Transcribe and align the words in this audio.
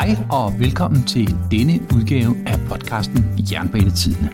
Hej 0.00 0.16
og 0.30 0.60
velkommen 0.60 1.02
til 1.04 1.36
denne 1.50 1.80
udgave 1.94 2.36
af 2.46 2.60
podcasten 2.68 3.24
Jernbanetidene. 3.52 4.30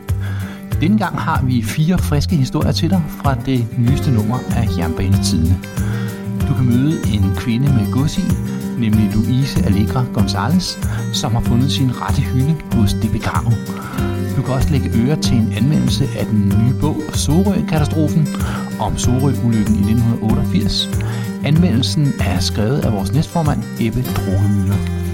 Denne 0.80 0.98
gang 0.98 1.18
har 1.18 1.44
vi 1.44 1.62
fire 1.62 1.98
friske 1.98 2.36
historier 2.36 2.72
til 2.72 2.90
dig 2.90 3.02
fra 3.22 3.34
det 3.34 3.66
nyeste 3.78 4.10
nummer 4.10 4.38
af 4.56 4.68
Jernbanetidene. 4.78 5.58
Du 6.48 6.54
kan 6.54 6.66
møde 6.66 6.94
en 7.14 7.36
kvinde 7.36 7.68
med 7.68 7.92
gods 7.92 8.18
i, 8.18 8.24
nemlig 8.78 9.10
Louise 9.14 9.64
Allegra 9.64 10.04
Gonzalez, 10.14 10.76
som 11.12 11.32
har 11.32 11.40
fundet 11.40 11.72
sin 11.72 12.00
rette 12.02 12.22
hylde 12.22 12.56
hos 12.72 12.92
DB 12.92 13.22
Cargo. 13.22 13.50
Du 14.36 14.42
kan 14.42 14.54
også 14.54 14.70
lægge 14.70 14.90
øre 15.02 15.16
til 15.16 15.36
en 15.36 15.52
anmeldelse 15.52 16.04
af 16.18 16.26
den 16.26 16.48
nye 16.48 16.80
bog 16.80 16.96
Sorø-katastrofen 17.12 18.28
om 18.80 18.98
Sorø-ulykken 18.98 19.74
i 19.74 19.92
1988. 19.92 20.88
Anmeldelsen 21.44 22.12
er 22.20 22.40
skrevet 22.40 22.78
af 22.78 22.92
vores 22.92 23.12
næstformand 23.12 23.62
Ebbe 23.80 24.02
Drogemøller. 24.02 25.05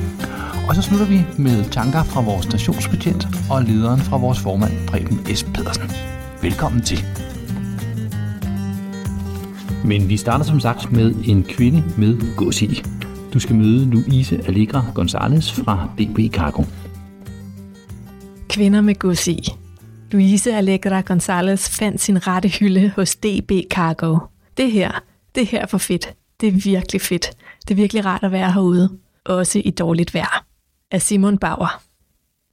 Og 0.73 0.77
så 0.77 0.83
slutter 0.83 1.07
vi 1.07 1.25
med 1.39 1.71
tanker 1.71 2.03
fra 2.03 2.21
vores 2.21 2.45
stationsbetjent 2.47 3.27
og 3.51 3.63
lederen 3.63 4.01
fra 4.01 4.17
vores 4.17 4.41
formand 4.41 4.73
Preben 4.89 5.37
S. 5.37 5.43
Pedersen. 5.43 5.91
Velkommen 6.43 6.83
til. 6.83 6.99
Men 9.85 10.09
vi 10.09 10.17
starter 10.17 10.45
som 10.45 10.61
sagt 10.61 10.93
med 10.93 11.15
en 11.25 11.45
kvinde 11.45 11.85
med 11.99 12.37
gods 12.37 12.63
i. 12.63 12.83
Du 13.33 13.39
skal 13.41 13.57
møde 13.57 13.91
Louise 13.91 14.41
Allegra 14.47 14.85
Gonzalez 14.95 15.53
fra 15.53 15.89
DB 15.99 16.35
Cargo. 16.35 16.63
Kvinder 18.49 18.81
med 18.81 18.95
gods 18.95 19.29
i. 19.29 19.41
Louise 20.11 20.55
Allegra 20.55 21.01
Gonzalez 21.01 21.69
fandt 21.69 22.01
sin 22.01 22.27
rette 22.27 22.49
hylde 22.49 22.93
hos 22.97 23.17
DB 23.17 23.53
Cargo. 23.71 24.19
Det 24.57 24.73
her, 24.73 25.03
det 25.35 25.47
her 25.47 25.63
er 25.63 25.67
for 25.67 25.79
fedt. 25.79 26.15
Det 26.41 26.47
er 26.47 26.53
virkelig 26.53 27.01
fedt. 27.01 27.31
Det 27.69 27.71
er 27.71 27.77
virkelig 27.77 28.05
rart 28.05 28.23
at 28.23 28.33
være 28.33 28.53
herude. 28.53 28.99
Også 29.25 29.63
i 29.65 29.71
dårligt 29.71 30.15
vejr. 30.15 30.52
Af 30.93 31.03
Simon 31.03 31.39
Bauer. 31.39 31.83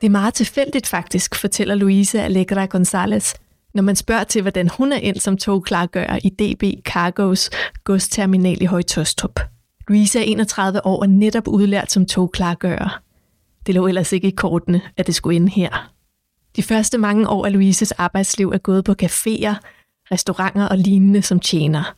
Det 0.01 0.07
er 0.07 0.11
meget 0.11 0.33
tilfældigt 0.33 0.87
faktisk, 0.87 1.35
fortæller 1.35 1.75
Louise 1.75 2.21
Allegra 2.21 2.65
Gonzalez, 2.65 3.33
når 3.73 3.83
man 3.83 3.95
spørger 3.95 4.23
til, 4.23 4.41
hvordan 4.41 4.69
hun 4.69 4.91
er 4.91 4.97
ind 4.97 5.19
som 5.19 5.37
togklargører 5.37 6.19
i 6.23 6.29
DB 6.29 6.85
Cargos 6.85 7.49
godsterminal 7.83 8.61
i 8.61 8.65
Højtostrup. 8.65 9.39
Louise 9.87 10.19
er 10.19 10.23
31 10.23 10.85
år 10.85 11.01
og 11.01 11.09
netop 11.09 11.47
udlært 11.47 11.91
som 11.91 12.05
togklargører. 12.05 13.01
Det 13.65 13.75
lå 13.75 13.87
ellers 13.87 14.11
ikke 14.11 14.27
i 14.27 14.35
kortene, 14.35 14.81
at 14.97 15.07
det 15.07 15.15
skulle 15.15 15.35
ende 15.35 15.49
her. 15.51 15.91
De 16.55 16.63
første 16.63 16.97
mange 16.97 17.29
år 17.29 17.45
af 17.45 17.53
Louises 17.53 17.91
arbejdsliv 17.91 18.49
er 18.49 18.57
gået 18.57 18.83
på 18.83 18.95
caféer, 19.03 19.55
restauranter 20.11 20.65
og 20.65 20.77
lignende 20.77 21.21
som 21.21 21.39
tjener. 21.39 21.95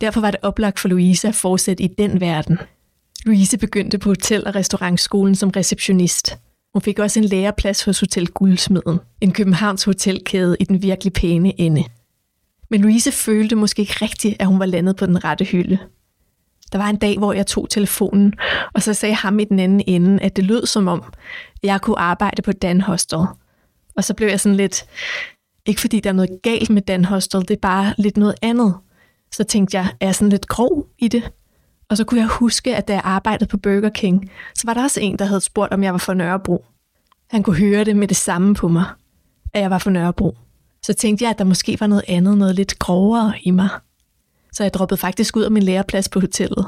Derfor 0.00 0.20
var 0.20 0.30
det 0.30 0.40
oplagt 0.42 0.80
for 0.80 0.88
Louise 0.88 1.28
at 1.28 1.34
fortsætte 1.34 1.82
i 1.82 1.86
den 1.98 2.20
verden. 2.20 2.58
Louise 3.24 3.58
begyndte 3.58 3.98
på 3.98 4.08
hotel- 4.08 4.46
og 4.46 4.54
restaurantskolen 4.54 5.34
som 5.34 5.50
receptionist. 5.50 6.38
Hun 6.72 6.82
fik 6.82 6.98
også 6.98 7.20
en 7.20 7.24
læreplads 7.24 7.82
hos 7.82 8.00
Hotel 8.00 8.28
Guldsmeden, 8.28 8.98
en 9.20 9.32
Københavns 9.32 9.84
hotelkæde 9.84 10.56
i 10.60 10.64
den 10.64 10.82
virkelig 10.82 11.12
pæne 11.12 11.60
ende. 11.60 11.84
Men 12.70 12.80
Louise 12.80 13.12
følte 13.12 13.56
måske 13.56 13.80
ikke 13.80 13.96
rigtigt, 14.02 14.36
at 14.40 14.46
hun 14.46 14.58
var 14.58 14.66
landet 14.66 14.96
på 14.96 15.06
den 15.06 15.24
rette 15.24 15.44
hylde. 15.44 15.78
Der 16.72 16.78
var 16.78 16.88
en 16.88 16.96
dag, 16.96 17.18
hvor 17.18 17.32
jeg 17.32 17.46
tog 17.46 17.70
telefonen, 17.70 18.34
og 18.74 18.82
så 18.82 18.94
sagde 18.94 19.14
ham 19.14 19.38
i 19.38 19.44
den 19.44 19.58
anden 19.58 19.82
ende, 19.86 20.22
at 20.22 20.36
det 20.36 20.44
lød 20.44 20.66
som 20.66 20.88
om, 20.88 21.02
jeg 21.62 21.80
kunne 21.80 21.98
arbejde 21.98 22.42
på 22.42 22.52
Dan 22.52 22.80
Hostel. 22.80 23.18
Og 23.96 24.04
så 24.04 24.14
blev 24.14 24.28
jeg 24.28 24.40
sådan 24.40 24.56
lidt, 24.56 24.84
ikke 25.66 25.80
fordi 25.80 26.00
der 26.00 26.10
er 26.10 26.14
noget 26.14 26.42
galt 26.42 26.70
med 26.70 26.82
Dan 26.82 27.04
Hostel, 27.04 27.40
det 27.40 27.50
er 27.50 27.60
bare 27.62 27.94
lidt 27.98 28.16
noget 28.16 28.34
andet. 28.42 28.74
Så 29.32 29.44
tænkte 29.44 29.76
jeg, 29.76 29.88
er 30.00 30.06
jeg 30.06 30.14
sådan 30.14 30.28
lidt 30.28 30.48
grov 30.48 30.86
i 30.98 31.08
det? 31.08 31.30
Og 31.94 31.98
så 31.98 32.04
kunne 32.04 32.20
jeg 32.20 32.28
huske, 32.28 32.76
at 32.76 32.88
da 32.88 32.92
jeg 32.92 33.02
arbejdede 33.04 33.48
på 33.48 33.56
Burger 33.56 33.88
King, 33.88 34.30
så 34.54 34.62
var 34.66 34.74
der 34.74 34.82
også 34.82 35.00
en, 35.00 35.18
der 35.18 35.24
havde 35.24 35.40
spurgt, 35.40 35.72
om 35.72 35.82
jeg 35.82 35.92
var 35.92 35.98
fra 35.98 36.14
Nørrebro. 36.14 36.64
Han 37.30 37.42
kunne 37.42 37.56
høre 37.56 37.84
det 37.84 37.96
med 37.96 38.08
det 38.08 38.16
samme 38.16 38.54
på 38.54 38.68
mig, 38.68 38.84
at 39.52 39.60
jeg 39.60 39.70
var 39.70 39.78
fra 39.78 39.90
Nørrebro. 39.90 40.36
Så 40.82 40.92
tænkte 40.92 41.24
jeg, 41.24 41.30
at 41.30 41.38
der 41.38 41.44
måske 41.44 41.80
var 41.80 41.86
noget 41.86 42.04
andet, 42.08 42.38
noget 42.38 42.54
lidt 42.54 42.78
grovere 42.78 43.32
i 43.42 43.50
mig. 43.50 43.68
Så 44.52 44.62
jeg 44.62 44.74
droppede 44.74 45.00
faktisk 45.00 45.36
ud 45.36 45.42
af 45.42 45.50
min 45.50 45.62
læreplads 45.62 46.08
på 46.08 46.20
hotellet. 46.20 46.66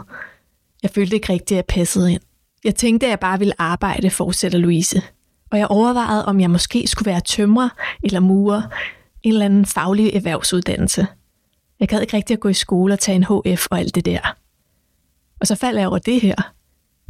Jeg 0.83 0.91
følte 0.91 1.17
ikke 1.17 1.33
rigtigt, 1.33 1.53
at 1.53 1.57
jeg 1.57 1.65
passede 1.65 2.13
ind. 2.13 2.23
Jeg 2.65 2.75
tænkte, 2.75 3.07
at 3.07 3.11
jeg 3.11 3.21
bare 3.21 3.39
ville 3.39 3.61
arbejde, 3.61 4.11
fortsætter 4.11 4.59
Louise. 4.59 5.03
Og 5.51 5.59
jeg 5.59 5.67
overvejede, 5.67 6.25
om 6.25 6.41
jeg 6.41 6.51
måske 6.51 6.87
skulle 6.87 7.11
være 7.11 7.21
tømrer 7.21 7.69
eller 8.03 8.21
murer, 8.21 8.63
en 9.23 9.33
eller 9.33 9.45
anden 9.45 9.67
faglig 9.67 10.15
erhvervsuddannelse. 10.15 11.07
Jeg 11.81 11.89
gad 11.89 12.01
ikke 12.01 12.17
rigtig 12.17 12.35
at 12.35 12.41
gå 12.41 12.49
i 12.49 12.55
skole 12.55 12.93
og 12.93 12.99
tage 12.99 13.17
en 13.17 13.55
HF 13.55 13.67
og 13.71 13.79
alt 13.79 13.95
det 13.95 14.05
der. 14.05 14.37
Og 15.41 15.47
så 15.47 15.55
falder 15.55 15.81
jeg 15.81 15.89
over 15.89 15.99
det 15.99 16.21
her. 16.21 16.53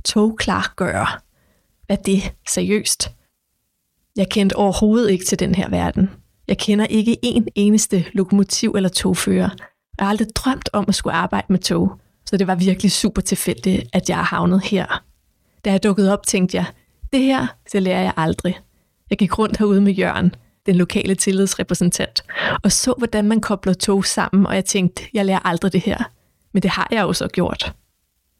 Togklargøre. 0.05 1.07
Hvad 1.87 1.99
er 1.99 2.03
det? 2.03 2.33
Seriøst? 2.49 3.11
Jeg 4.17 4.29
kendte 4.29 4.57
overhovedet 4.57 5.11
ikke 5.11 5.25
til 5.25 5.39
den 5.39 5.55
her 5.55 5.69
verden. 5.69 6.11
Jeg 6.49 6.59
kender 6.59 6.87
ikke 6.87 7.17
en 7.23 7.49
eneste 7.55 8.05
lokomotiv- 8.13 8.73
eller 8.77 8.89
togfører. 8.89 9.49
Jeg 9.99 10.07
har 10.07 10.11
aldrig 10.11 10.29
drømt 10.37 10.69
om 10.73 10.85
at 10.89 10.95
skulle 10.95 11.15
arbejde 11.15 11.47
med 11.49 11.59
tog. 11.59 12.01
Så 12.27 12.37
det 12.37 12.47
var 12.47 12.55
virkelig 12.55 12.93
super 12.93 13.23
tilfældigt, 13.23 13.85
at 13.93 14.09
jeg 14.09 14.25
havnet 14.25 14.63
her. 14.65 15.03
Da 15.65 15.71
jeg 15.71 15.83
dukkede 15.83 16.13
op, 16.13 16.27
tænkte 16.27 16.57
jeg, 16.57 16.65
det 17.13 17.21
her, 17.21 17.47
det 17.73 17.83
lærer 17.83 18.03
jeg 18.03 18.13
aldrig. 18.17 18.61
Jeg 19.11 19.19
gik 19.19 19.39
rundt 19.39 19.57
herude 19.57 19.81
med 19.81 19.93
Jørgen, 19.93 20.35
den 20.67 20.77
lokale 20.77 21.15
tillidsrepræsentant, 21.15 22.25
og 22.63 22.73
så, 22.73 22.95
hvordan 22.99 23.25
man 23.29 23.41
kobler 23.41 23.73
tog 23.73 24.05
sammen, 24.05 24.47
og 24.47 24.55
jeg 24.55 24.65
tænkte, 24.65 25.03
jeg 25.15 25.27
lærer 25.27 25.47
aldrig 25.47 25.73
det 25.73 25.81
her. 25.81 26.11
Men 26.53 26.63
det 26.63 26.71
har 26.71 26.89
jeg 26.91 27.03
jo 27.03 27.13
så 27.13 27.29
gjort. 27.29 27.75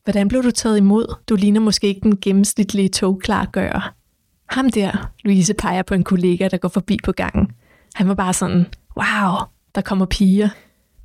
Hvordan 0.07 0.29
blev 0.29 0.43
du 0.43 0.51
taget 0.51 0.77
imod? 0.77 1.15
Du 1.29 1.37
ligner 1.37 1.61
måske 1.61 1.87
ikke 1.87 2.01
den 2.01 2.19
gennemsnitlige 2.21 2.89
togklargører. 2.89 3.95
Ham 4.49 4.71
der, 4.71 5.11
Louise 5.25 5.55
peger 5.55 5.83
på 5.83 5.95
en 5.95 6.05
kollega, 6.05 6.49
der 6.49 6.57
går 6.57 6.69
forbi 6.69 6.99
på 7.05 7.13
gangen. 7.13 7.51
Han 7.95 8.09
var 8.09 8.15
bare 8.15 8.33
sådan, 8.33 8.67
wow, 8.97 9.37
der 9.75 9.81
kommer 9.81 10.07
piger. 10.07 10.49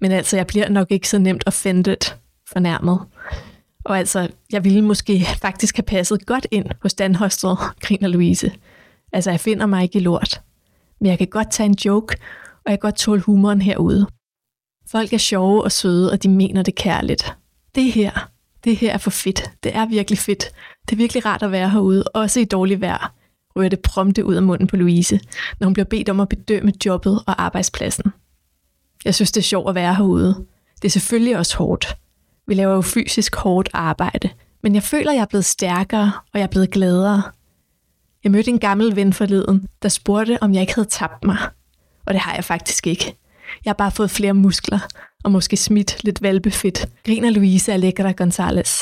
Men 0.01 0.11
altså, 0.11 0.37
jeg 0.37 0.47
bliver 0.47 0.69
nok 0.69 0.91
ikke 0.91 1.09
så 1.09 1.19
nemt 1.19 1.43
offended, 1.47 2.13
fornærmet. 2.51 2.99
Og 3.83 3.97
altså, 3.97 4.29
jeg 4.51 4.63
ville 4.63 4.81
måske 4.81 5.25
faktisk 5.41 5.75
have 5.75 5.83
passet 5.83 6.25
godt 6.25 6.47
ind 6.51 6.65
hos 6.81 6.93
Danhostel, 6.93 7.55
griner 7.79 8.07
Louise. 8.07 8.51
Altså, 9.13 9.29
jeg 9.29 9.39
finder 9.39 9.65
mig 9.65 9.83
ikke 9.83 9.99
i 9.99 10.01
lort. 10.01 10.41
Men 10.99 11.09
jeg 11.09 11.17
kan 11.17 11.27
godt 11.27 11.51
tage 11.51 11.67
en 11.67 11.77
joke, 11.85 12.17
og 12.65 12.71
jeg 12.71 12.79
kan 12.79 12.87
godt 12.87 12.95
tåle 12.95 13.21
humoren 13.21 13.61
herude. 13.61 14.07
Folk 14.91 15.13
er 15.13 15.17
sjove 15.17 15.63
og 15.63 15.71
søde, 15.71 16.11
og 16.11 16.23
de 16.23 16.29
mener 16.29 16.63
det 16.63 16.75
kærligt. 16.75 17.35
Det 17.75 17.91
her, 17.91 18.30
det 18.63 18.75
her 18.75 18.93
er 18.93 18.97
for 18.97 19.09
fedt. 19.09 19.51
Det 19.63 19.75
er 19.75 19.85
virkelig 19.85 20.19
fedt. 20.19 20.43
Det 20.85 20.91
er 20.91 20.97
virkelig 20.97 21.25
rart 21.25 21.43
at 21.43 21.51
være 21.51 21.69
herude, 21.69 22.03
også 22.03 22.39
i 22.39 22.45
dårligt 22.45 22.81
vejr. 22.81 23.13
ryger 23.55 23.69
det 23.69 23.79
prompte 23.79 24.25
ud 24.25 24.35
af 24.35 24.43
munden 24.43 24.67
på 24.67 24.75
Louise, 24.75 25.19
når 25.59 25.65
hun 25.65 25.73
bliver 25.73 25.85
bedt 25.85 26.09
om 26.09 26.19
at 26.19 26.29
bedømme 26.29 26.73
jobbet 26.85 27.23
og 27.27 27.41
arbejdspladsen. 27.41 28.13
Jeg 29.05 29.15
synes, 29.15 29.31
det 29.31 29.41
er 29.41 29.45
sjovt 29.45 29.69
at 29.69 29.75
være 29.75 29.95
herude. 29.95 30.45
Det 30.81 30.85
er 30.85 30.89
selvfølgelig 30.89 31.37
også 31.37 31.57
hårdt. 31.57 31.97
Vi 32.47 32.53
laver 32.53 32.75
jo 32.75 32.81
fysisk 32.81 33.35
hårdt 33.35 33.69
arbejde, 33.73 34.29
men 34.63 34.75
jeg 34.75 34.83
føler, 34.83 35.11
jeg 35.11 35.21
er 35.21 35.25
blevet 35.25 35.45
stærkere, 35.45 36.11
og 36.33 36.39
jeg 36.39 36.43
er 36.43 36.47
blevet 36.47 36.71
gladere. 36.71 37.23
Jeg 38.23 38.31
mødte 38.31 38.51
en 38.51 38.59
gammel 38.59 38.95
ven 38.95 39.13
forleden, 39.13 39.67
der 39.81 39.89
spurgte, 39.89 40.43
om 40.43 40.53
jeg 40.53 40.61
ikke 40.61 40.75
havde 40.75 40.89
tabt 40.89 41.23
mig. 41.23 41.37
Og 42.05 42.13
det 42.13 42.21
har 42.21 42.35
jeg 42.35 42.43
faktisk 42.43 42.87
ikke. 42.87 43.15
Jeg 43.65 43.69
har 43.69 43.75
bare 43.75 43.91
fået 43.91 44.11
flere 44.11 44.33
muskler, 44.33 44.79
og 45.23 45.31
måske 45.31 45.57
smidt 45.57 46.03
lidt 46.03 46.21
valbefedt, 46.21 46.89
griner 47.05 47.29
Louise 47.29 47.73
Allegra 47.73 48.11
Gonzalez. 48.11 48.81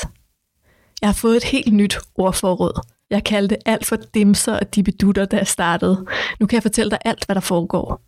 Jeg 1.02 1.10
har 1.10 1.14
fået 1.14 1.38
et 1.38 1.44
helt 1.44 1.74
nyt 1.74 2.00
ordforråd. 2.16 2.82
Jeg 3.10 3.24
kaldte 3.24 3.68
alt 3.68 3.86
for 3.86 3.96
dimser 3.96 4.54
og 4.54 4.76
dibedutter, 4.76 5.26
da 5.26 5.38
jeg 5.38 5.48
startede. 5.48 6.06
Nu 6.40 6.46
kan 6.46 6.56
jeg 6.56 6.64
fortælle 6.64 6.90
dig 6.90 7.00
alt, 7.06 7.26
hvad 7.26 7.36
der 7.36 7.42
foregår. 7.42 8.02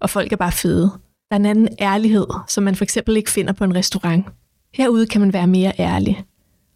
Og 0.00 0.10
folk 0.10 0.32
er 0.32 0.36
bare 0.36 0.52
fede. 0.52 0.90
Der 1.30 1.30
er 1.30 1.36
en 1.36 1.46
anden 1.46 1.68
ærlighed, 1.80 2.26
som 2.48 2.64
man 2.64 2.74
for 2.76 2.84
eksempel 2.84 3.16
ikke 3.16 3.30
finder 3.30 3.52
på 3.52 3.64
en 3.64 3.74
restaurant. 3.74 4.26
Herude 4.74 5.06
kan 5.06 5.20
man 5.20 5.32
være 5.32 5.46
mere 5.46 5.72
ærlig. 5.78 6.24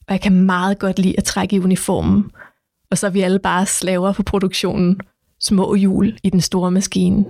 Og 0.07 0.13
jeg 0.13 0.21
kan 0.21 0.33
meget 0.33 0.79
godt 0.79 0.99
lide 0.99 1.15
at 1.19 1.25
trække 1.25 1.57
i 1.57 1.61
uniformen. 1.61 2.31
Og 2.91 2.99
så 2.99 3.07
er 3.07 3.11
vi 3.11 3.21
alle 3.21 3.39
bare 3.39 3.67
slaver 3.67 4.13
på 4.13 4.23
produktionen. 4.23 5.01
Små 5.41 5.75
hjul 5.75 6.19
i 6.23 6.31
den 6.31 6.41
store 6.41 6.71
maskine. 6.71 7.25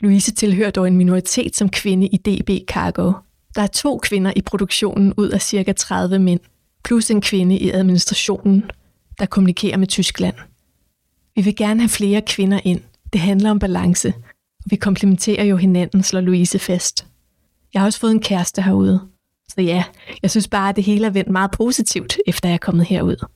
Louise 0.00 0.32
tilhører 0.32 0.70
dog 0.70 0.86
en 0.86 0.96
minoritet 0.96 1.56
som 1.56 1.68
kvinde 1.68 2.06
i 2.06 2.16
DB 2.16 2.68
Cargo. 2.68 3.12
Der 3.54 3.62
er 3.62 3.66
to 3.66 3.98
kvinder 3.98 4.32
i 4.36 4.40
produktionen 4.40 5.14
ud 5.16 5.28
af 5.28 5.42
cirka 5.42 5.72
30 5.72 6.18
mænd, 6.18 6.40
plus 6.84 7.10
en 7.10 7.20
kvinde 7.20 7.58
i 7.58 7.70
administrationen, 7.70 8.70
der 9.18 9.26
kommunikerer 9.26 9.76
med 9.76 9.86
Tyskland. 9.86 10.34
Vi 11.34 11.42
vil 11.42 11.56
gerne 11.56 11.80
have 11.80 11.88
flere 11.88 12.22
kvinder 12.22 12.60
ind. 12.64 12.80
Det 13.12 13.20
handler 13.20 13.50
om 13.50 13.58
balance. 13.58 14.08
Og 14.58 14.70
vi 14.70 14.76
komplementerer 14.76 15.44
jo 15.44 15.56
hinanden, 15.56 16.02
slår 16.02 16.20
Louise 16.20 16.58
fast. 16.58 17.06
Jeg 17.74 17.82
har 17.82 17.86
også 17.86 18.00
fået 18.00 18.12
en 18.12 18.20
kæreste 18.20 18.62
herude. 18.62 19.00
Så 19.48 19.60
ja, 19.60 19.84
jeg 20.22 20.30
synes 20.30 20.48
bare, 20.48 20.68
at 20.68 20.76
det 20.76 20.84
hele 20.84 21.06
er 21.06 21.10
vendt 21.10 21.30
meget 21.30 21.50
positivt, 21.50 22.16
efter 22.26 22.48
jeg 22.48 22.54
er 22.54 22.58
kommet 22.58 22.86
herud, 22.86 23.26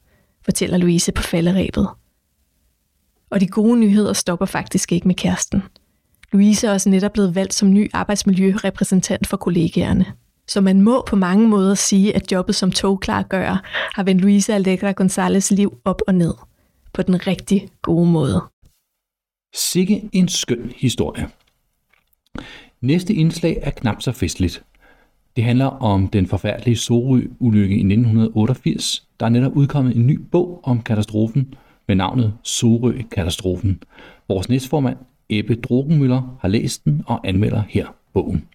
fortæller 0.45 0.77
Louise 0.77 1.13
på 1.13 1.23
falderæbet. 1.23 1.89
Og 3.31 3.41
de 3.41 3.49
gode 3.49 3.79
nyheder 3.79 4.13
stopper 4.13 4.47
faktisk 4.47 4.93
ikke 4.93 5.09
med 5.09 5.15
kæresten. 5.15 5.63
Louise 6.33 6.67
er 6.67 6.73
også 6.73 6.89
netop 6.89 7.13
blevet 7.13 7.35
valgt 7.35 7.55
som 7.55 7.73
ny 7.73 7.91
arbejdsmiljørepræsentant 7.93 9.27
for 9.27 9.37
kollegaerne. 9.37 10.07
Så 10.49 10.61
man 10.61 10.83
må 10.83 11.05
på 11.09 11.17
mange 11.17 11.49
måder 11.49 11.75
sige, 11.75 12.17
at 12.17 12.33
jobbet 12.33 12.55
som 12.55 12.73
togklargører 12.73 13.57
har 13.95 14.03
vendt 14.03 14.23
Louise 14.23 14.55
Allegra 14.55 14.93
Gonzales 14.93 15.51
liv 15.51 15.79
op 15.85 16.03
og 16.07 16.15
ned. 16.15 16.35
På 16.93 17.03
den 17.03 17.27
rigtig 17.27 17.69
gode 17.83 18.07
måde. 18.07 18.43
Sikke 19.55 20.09
en 20.13 20.29
skøn 20.29 20.73
historie. 20.77 21.29
Næste 22.81 23.15
indslag 23.15 23.59
er 23.63 23.71
knap 23.71 24.03
så 24.03 24.13
festligt. 24.13 24.63
Det 25.37 25.45
handler 25.45 25.67
om 25.67 26.09
den 26.09 26.27
forfærdelige 26.27 26.77
Sorø-ulykke 26.77 27.75
i 27.75 27.79
1988. 27.79 29.07
Der 29.21 29.27
er 29.27 29.31
netop 29.31 29.57
udkommet 29.57 29.97
en 29.97 30.07
ny 30.07 30.21
bog 30.33 30.61
om 30.63 30.83
katastrofen 30.83 31.55
med 31.89 31.97
navnet 31.97 32.35
Sorø-katastrofen. 32.43 33.83
Vores 34.29 34.49
næstformand, 34.49 34.97
Ebbe 35.33 35.55
Drogenmøller, 35.55 36.37
har 36.41 36.49
læst 36.49 36.85
den 36.85 37.03
og 37.07 37.29
anmelder 37.29 37.61
her 37.61 37.89
bogen. 38.13 38.49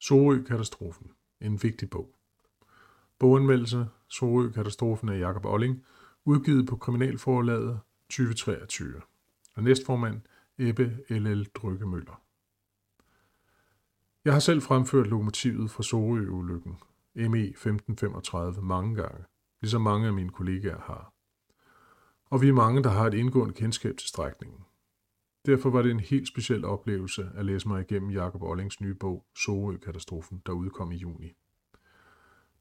Sorø-katastrofen. 0.00 1.06
En 1.40 1.62
vigtig 1.62 1.90
bog. 1.90 2.14
Boganmeldelse 3.18 3.86
Sorø-katastrofen 4.08 5.08
af 5.08 5.18
Jakob 5.18 5.44
Olling, 5.44 5.84
udgivet 6.24 6.66
på 6.66 6.76
Kriminalforlaget 6.76 7.80
2023. 8.10 9.00
Og 9.54 9.62
næstformand 9.62 10.20
Ebbe 10.58 10.98
L.L. 11.08 11.44
Drykkemøller. 11.54 12.22
Jeg 14.24 14.32
har 14.32 14.40
selv 14.40 14.62
fremført 14.62 15.06
lokomotivet 15.06 15.70
fra 15.70 15.82
Sorø-ulykken, 15.82 16.78
ME 17.14 17.44
1535, 17.44 18.62
mange 18.62 18.94
gange, 18.94 19.24
ligesom 19.60 19.82
mange 19.82 20.06
af 20.06 20.12
mine 20.12 20.30
kollegaer 20.30 20.80
har. 20.80 21.12
Og 22.30 22.42
vi 22.42 22.48
er 22.48 22.52
mange, 22.52 22.82
der 22.82 22.90
har 22.90 23.06
et 23.06 23.14
indgående 23.14 23.54
kendskab 23.54 23.96
til 23.96 24.08
strækningen. 24.08 24.60
Derfor 25.46 25.70
var 25.70 25.82
det 25.82 25.90
en 25.90 26.00
helt 26.00 26.28
speciel 26.28 26.64
oplevelse 26.64 27.30
at 27.34 27.44
læse 27.44 27.68
mig 27.68 27.80
igennem 27.80 28.10
Jakob 28.10 28.42
Ollings 28.42 28.80
nye 28.80 28.94
bog, 28.94 29.26
Sorø-katastrofen, 29.36 30.42
der 30.46 30.52
udkom 30.52 30.92
i 30.92 30.96
juni. 30.96 31.32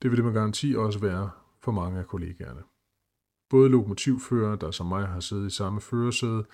Det 0.01 0.11
vil 0.11 0.17
det 0.17 0.25
med 0.25 0.33
garanti 0.33 0.75
også 0.77 0.99
være 0.99 1.29
for 1.59 1.71
mange 1.71 1.99
af 1.99 2.07
kollegaerne. 2.07 2.61
Både 3.49 3.69
lokomotivfører, 3.69 4.55
der 4.55 4.71
som 4.71 4.87
mig 4.87 5.07
har 5.07 5.19
siddet 5.19 5.47
i 5.47 5.55
samme 5.55 5.81
førersæde, 5.81 6.45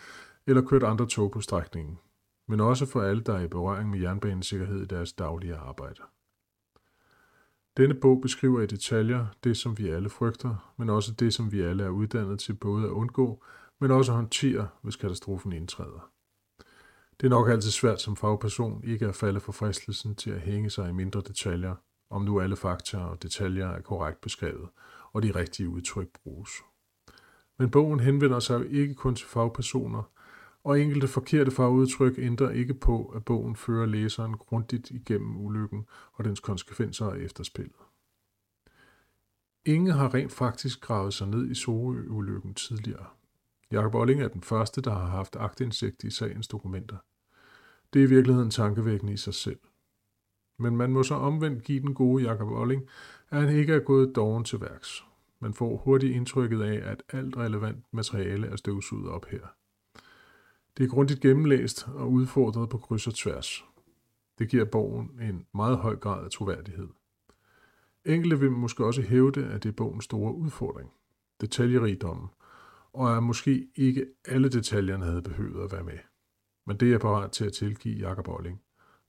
eller 0.47 0.61
kørt 0.61 0.83
andre 0.83 1.07
tog 1.07 1.31
på 1.31 1.41
strækningen, 1.41 1.99
men 2.47 2.59
også 2.59 2.85
for 2.85 3.01
alle, 3.01 3.23
der 3.23 3.33
er 3.33 3.43
i 3.43 3.47
berøring 3.47 3.89
med 3.89 3.99
jernbanesikkerhed 3.99 4.81
i 4.81 4.85
deres 4.85 5.13
daglige 5.13 5.55
arbejde. 5.55 6.01
Denne 7.77 7.93
bog 7.93 8.21
beskriver 8.21 8.61
i 8.61 8.65
detaljer 8.65 9.27
det, 9.43 9.57
som 9.57 9.77
vi 9.77 9.89
alle 9.89 10.09
frygter, 10.09 10.73
men 10.77 10.89
også 10.89 11.13
det, 11.13 11.33
som 11.33 11.51
vi 11.51 11.61
alle 11.61 11.83
er 11.83 11.89
uddannet 11.89 12.39
til 12.39 12.53
både 12.53 12.85
at 12.85 12.91
undgå, 12.91 13.43
men 13.79 13.91
også 13.91 14.11
håndtere, 14.11 14.67
hvis 14.81 14.95
katastrofen 14.95 15.51
indtræder. 15.51 16.11
Det 17.21 17.27
er 17.27 17.29
nok 17.29 17.49
altid 17.49 17.71
svært 17.71 18.01
som 18.01 18.15
fagperson 18.15 18.83
ikke 18.83 19.07
at 19.07 19.15
falde 19.15 19.39
for 19.39 19.51
fristelsen 19.51 20.15
til 20.15 20.31
at 20.31 20.41
hænge 20.41 20.69
sig 20.69 20.89
i 20.89 20.93
mindre 20.93 21.21
detaljer, 21.21 21.75
om 22.09 22.21
nu 22.21 22.41
alle 22.41 22.55
fakta 22.55 22.97
og 22.97 23.23
detaljer 23.23 23.67
er 23.67 23.81
korrekt 23.81 24.21
beskrevet, 24.21 24.69
og 25.13 25.23
de 25.23 25.35
rigtige 25.35 25.69
udtryk 25.69 26.07
bruges. 26.23 26.51
Men 27.59 27.71
bogen 27.71 27.99
henvender 27.99 28.39
sig 28.39 28.59
jo 28.59 28.63
ikke 28.69 28.95
kun 28.95 29.15
til 29.15 29.27
fagpersoner, 29.27 30.03
og 30.63 30.79
enkelte 30.81 31.07
forkerte 31.07 31.51
fagudtryk 31.51 32.13
ændrer 32.17 32.49
ikke 32.49 32.73
på, 32.73 33.05
at 33.05 33.25
bogen 33.25 33.55
fører 33.55 33.85
læseren 33.85 34.37
grundigt 34.37 34.91
igennem 34.91 35.37
ulykken 35.37 35.85
og 36.13 36.25
dens 36.25 36.39
konsekvenser 36.39 37.05
og 37.05 37.21
efterspillet. 37.21 37.75
Ingen 39.65 39.91
har 39.91 40.13
rent 40.13 40.31
faktisk 40.31 40.81
gravet 40.81 41.13
sig 41.13 41.27
ned 41.27 41.51
i 41.51 41.55
Sorø-ulykken 41.55 42.53
tidligere. 42.53 43.05
Jakob 43.71 43.95
Olling 43.95 44.21
er 44.21 44.27
den 44.27 44.41
første, 44.41 44.81
der 44.81 44.93
har 44.93 45.05
haft 45.07 45.35
agtindsigt 45.35 46.03
i 46.03 46.09
sagens 46.09 46.47
dokumenter. 46.47 46.97
Det 47.93 47.99
er 47.99 48.03
i 48.05 48.09
virkeligheden 48.09 48.51
tankevækkende 48.51 49.13
i 49.13 49.17
sig 49.17 49.33
selv. 49.33 49.59
Men 50.59 50.77
man 50.77 50.91
må 50.91 51.03
så 51.03 51.15
omvendt 51.15 51.63
give 51.63 51.81
den 51.81 51.93
gode 51.93 52.23
Jakob 52.23 52.51
Olling, 52.51 52.83
at 53.29 53.41
han 53.41 53.55
ikke 53.55 53.73
er 53.73 53.79
gået 53.79 54.15
doven 54.15 54.43
til 54.43 54.61
værks. 54.61 55.03
Man 55.39 55.53
får 55.53 55.77
hurtigt 55.77 56.15
indtrykket 56.15 56.61
af, 56.61 56.91
at 56.91 57.03
alt 57.09 57.37
relevant 57.37 57.83
materiale 57.91 58.47
er 58.47 58.55
støvsuget 58.55 59.09
op 59.09 59.25
her. 59.25 59.47
Det 60.77 60.83
er 60.83 60.87
grundigt 60.87 61.21
gennemlæst 61.21 61.87
og 61.87 62.11
udfordret 62.11 62.69
på 62.69 62.77
kryds 62.77 63.07
og 63.07 63.13
tværs. 63.13 63.65
Det 64.39 64.49
giver 64.49 64.65
bogen 64.65 65.19
en 65.21 65.45
meget 65.53 65.77
høj 65.77 65.95
grad 65.95 66.25
af 66.25 66.31
troværdighed. 66.31 66.87
Enkelte 68.05 68.39
vil 68.39 68.51
måske 68.51 68.85
også 68.85 69.01
hævde, 69.01 69.45
at 69.45 69.63
det 69.63 69.69
er 69.69 69.73
bogens 69.73 70.05
store 70.05 70.33
udfordring, 70.35 70.91
detaljerigdommen, 71.41 72.27
og 72.93 73.17
at 73.17 73.23
måske 73.23 73.67
ikke 73.75 74.05
alle 74.25 74.49
detaljerne 74.49 75.05
havde 75.05 75.21
behøvet 75.21 75.63
at 75.63 75.71
være 75.71 75.83
med. 75.83 75.97
Men 76.67 76.77
det 76.77 76.85
er 76.85 76.91
jeg 76.91 76.99
parat 76.99 77.31
til 77.31 77.45
at 77.45 77.53
tilgive 77.53 77.95
Jakob 77.95 78.27
Olling, 78.27 78.61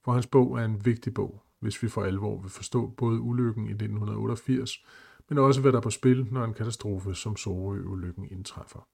for 0.03 0.11
hans 0.11 0.27
bog 0.27 0.59
er 0.59 0.65
en 0.65 0.85
vigtig 0.85 1.13
bog, 1.13 1.43
hvis 1.59 1.83
vi 1.83 1.87
for 1.87 2.03
alvor 2.03 2.41
vil 2.41 2.49
forstå 2.49 2.87
både 2.87 3.19
ulykken 3.19 3.65
i 3.65 3.71
1988, 3.71 4.85
men 5.29 5.37
også 5.37 5.61
hvad 5.61 5.71
der 5.71 5.77
er 5.77 5.81
på 5.81 5.89
spil, 5.89 6.27
når 6.31 6.43
en 6.43 6.53
katastrofe 6.53 7.15
som 7.15 7.35
Sorø-ulykken 7.35 8.27
indtræffer. 8.31 8.87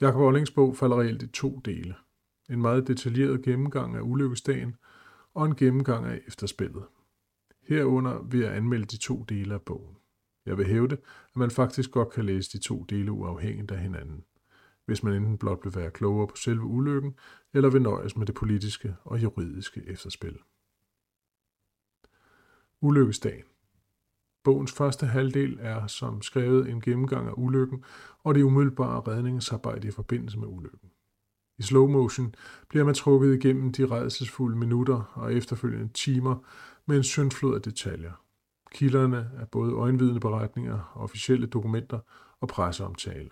Jakob 0.00 0.20
Ollings 0.20 0.50
bog 0.50 0.76
falder 0.76 1.00
reelt 1.00 1.22
i 1.22 1.26
to 1.26 1.60
dele. 1.64 1.94
En 2.50 2.62
meget 2.62 2.88
detaljeret 2.88 3.42
gennemgang 3.42 3.96
af 3.96 4.00
ulykkesdagen 4.00 4.76
og 5.34 5.46
en 5.46 5.56
gennemgang 5.56 6.06
af 6.06 6.20
efterspillet. 6.26 6.84
Herunder 7.62 8.22
vil 8.22 8.40
jeg 8.40 8.56
anmelde 8.56 8.84
de 8.84 8.96
to 8.98 9.22
dele 9.22 9.54
af 9.54 9.62
bogen. 9.62 9.96
Jeg 10.46 10.58
vil 10.58 10.66
hævde, 10.66 10.94
at 11.30 11.36
man 11.36 11.50
faktisk 11.50 11.90
godt 11.90 12.10
kan 12.10 12.24
læse 12.24 12.58
de 12.58 12.64
to 12.64 12.84
dele 12.88 13.12
uafhængigt 13.12 13.70
af 13.70 13.78
hinanden, 13.78 14.24
hvis 14.86 15.02
man 15.02 15.14
enten 15.14 15.38
blot 15.38 15.64
vil 15.64 15.74
være 15.74 15.90
klogere 15.90 16.26
på 16.26 16.36
selve 16.36 16.64
ulykken, 16.64 17.14
eller 17.54 17.70
vil 17.70 17.82
nøjes 17.82 18.16
med 18.16 18.26
det 18.26 18.34
politiske 18.34 18.96
og 19.04 19.22
juridiske 19.22 19.82
efterspil. 19.86 20.38
Ulykkesdagen 22.80 23.44
Bogens 24.46 24.72
første 24.72 25.06
halvdel 25.06 25.58
er 25.60 25.86
som 25.86 26.22
skrevet 26.22 26.68
en 26.68 26.80
gennemgang 26.80 27.28
af 27.28 27.32
ulykken 27.36 27.84
og 28.24 28.34
det 28.34 28.42
umiddelbare 28.42 29.00
redningsarbejde 29.00 29.88
i 29.88 29.90
forbindelse 29.90 30.38
med 30.38 30.48
ulykken. 30.48 30.90
I 31.58 31.62
slow 31.62 31.86
motion 31.86 32.34
bliver 32.68 32.84
man 32.84 32.94
trukket 32.94 33.34
igennem 33.34 33.72
de 33.72 33.86
redselsfulde 33.86 34.56
minutter 34.56 35.12
og 35.14 35.34
efterfølgende 35.34 35.92
timer 35.92 36.36
med 36.86 36.96
en 36.96 37.02
syndflod 37.02 37.54
af 37.54 37.62
detaljer. 37.62 38.12
Kilderne 38.70 39.30
er 39.38 39.44
både 39.44 39.72
øjenvidende 39.72 40.20
beretninger, 40.20 40.92
officielle 40.94 41.46
dokumenter 41.46 42.00
og 42.40 42.48
presseomtale. 42.48 43.30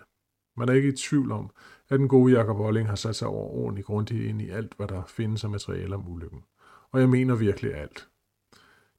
Man 0.57 0.69
er 0.69 0.73
ikke 0.73 0.89
i 0.89 0.95
tvivl 0.95 1.31
om, 1.31 1.49
at 1.89 1.99
den 1.99 2.07
gode 2.07 2.33
Jakob 2.33 2.59
Olling 2.59 2.87
har 2.87 2.95
sat 2.95 3.15
sig 3.15 3.27
over 3.27 3.49
ordentligt 3.49 3.87
grundigt 3.87 4.23
ind 4.23 4.41
i 4.41 4.49
alt, 4.49 4.73
hvad 4.77 4.87
der 4.87 5.03
findes 5.07 5.43
af 5.43 5.49
materiale 5.49 5.95
om 5.95 6.07
ulykken. 6.07 6.43
Og 6.91 6.99
jeg 6.99 7.09
mener 7.09 7.35
virkelig 7.35 7.73
alt. 7.75 8.07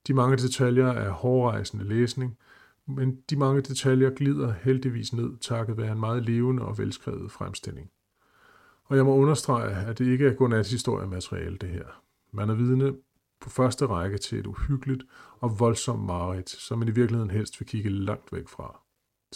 De 0.06 0.14
mange 0.14 0.36
detaljer 0.36 0.86
er 0.86 1.10
hårdrejsende 1.10 1.84
læsning, 1.84 2.38
men 2.86 3.18
de 3.30 3.36
mange 3.36 3.60
detaljer 3.60 4.10
glider 4.10 4.52
heldigvis 4.52 5.12
ned 5.12 5.36
takket 5.40 5.76
være 5.76 5.92
en 5.92 6.00
meget 6.00 6.24
levende 6.24 6.62
og 6.62 6.78
velskrevet 6.78 7.32
fremstilling. 7.32 7.90
Og 8.84 8.96
jeg 8.96 9.04
må 9.04 9.14
understrege, 9.14 9.74
at 9.74 9.98
det 9.98 10.06
ikke 10.06 10.26
er 10.26 10.34
godnat-historiemateriale, 10.34 11.56
det 11.56 11.68
her. 11.68 12.02
Man 12.32 12.50
er 12.50 12.54
vidne 12.54 12.94
på 13.40 13.50
første 13.50 13.86
række 13.86 14.18
til 14.18 14.38
et 14.38 14.46
uhyggeligt 14.46 15.02
og 15.40 15.60
voldsomt 15.60 16.04
mareridt, 16.04 16.50
som 16.50 16.78
man 16.78 16.88
i 16.88 16.90
virkeligheden 16.90 17.30
helst 17.30 17.60
vil 17.60 17.68
kigge 17.68 17.90
langt 17.90 18.32
væk 18.32 18.48
fra. 18.48 18.85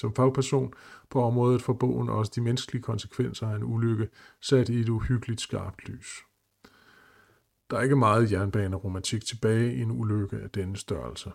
Som 0.00 0.14
fagperson 0.14 0.72
på 1.10 1.22
området 1.22 1.62
for 1.62 1.72
bogen 1.72 2.08
også 2.08 2.32
de 2.34 2.40
menneskelige 2.40 2.82
konsekvenser 2.82 3.48
af 3.48 3.56
en 3.56 3.64
ulykke 3.64 4.08
sat 4.40 4.68
i 4.68 4.80
et 4.80 4.88
uhyggeligt 4.88 5.40
skarpt 5.40 5.88
lys. 5.88 6.24
Der 7.70 7.76
er 7.76 7.82
ikke 7.82 7.96
meget 7.96 8.32
jernbaneromantik 8.32 9.24
tilbage 9.24 9.74
i 9.74 9.80
en 9.80 9.90
ulykke 9.90 10.36
af 10.36 10.50
denne 10.50 10.76
størrelse. 10.76 11.32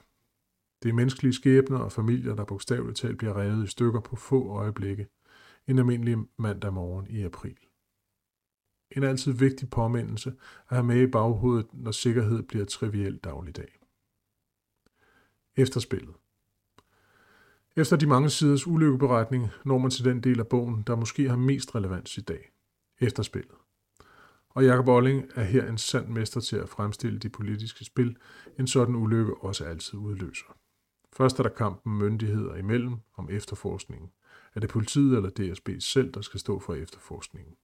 Det 0.83 0.89
er 0.89 0.93
menneskelige 0.93 1.33
skæbner 1.33 1.77
og 1.77 1.91
familier, 1.91 2.35
der 2.35 2.45
bogstaveligt 2.45 2.97
talt 2.97 3.17
bliver 3.17 3.37
revet 3.37 3.63
i 3.63 3.67
stykker 3.67 3.99
på 3.99 4.15
få 4.15 4.49
øjeblikke. 4.49 5.07
En 5.67 5.79
almindelig 5.79 6.17
mandag 6.37 6.73
morgen 6.73 7.07
i 7.07 7.23
april. 7.23 7.57
En 8.91 9.03
altid 9.03 9.31
vigtig 9.31 9.69
påmindelse 9.69 10.29
at 10.69 10.75
have 10.75 10.83
med 10.83 11.01
i 11.01 11.11
baghovedet, 11.11 11.67
når 11.73 11.91
sikkerhed 11.91 12.43
bliver 12.43 12.65
triviel 12.65 13.17
dagligdag. 13.17 13.79
Efterspillet. 15.57 16.15
Efter 17.77 17.97
de 17.97 18.07
mange 18.07 18.29
siders 18.29 18.67
ulykkeberetning 18.67 19.49
når 19.65 19.77
man 19.77 19.91
til 19.91 20.05
den 20.05 20.21
del 20.21 20.39
af 20.39 20.47
bogen, 20.47 20.83
der 20.87 20.95
måske 20.95 21.29
har 21.29 21.37
mest 21.37 21.75
relevans 21.75 22.17
i 22.17 22.21
dag. 22.21 22.51
Efterspillet. 22.99 23.55
Og 24.49 24.65
Jakob 24.65 24.87
Olling 24.87 25.25
er 25.35 25.43
her 25.43 25.69
en 25.69 25.77
sand 25.77 26.07
mester 26.07 26.39
til 26.39 26.55
at 26.55 26.69
fremstille 26.69 27.19
de 27.19 27.29
politiske 27.29 27.85
spil, 27.85 28.17
en 28.59 28.67
sådan 28.67 28.95
ulykke 28.95 29.37
også 29.37 29.65
altid 29.65 29.99
udløser. 29.99 30.57
Først 31.13 31.39
er 31.39 31.43
der 31.43 31.49
kampen 31.49 31.97
myndigheder 31.97 32.55
imellem 32.55 32.95
om 33.15 33.29
efterforskningen. 33.29 34.09
Er 34.55 34.59
det 34.59 34.69
politiet 34.69 35.17
eller 35.17 35.29
DSB 35.29 35.69
selv, 35.79 36.11
der 36.11 36.21
skal 36.21 36.39
stå 36.39 36.59
for 36.59 36.73
efterforskningen? 36.73 37.55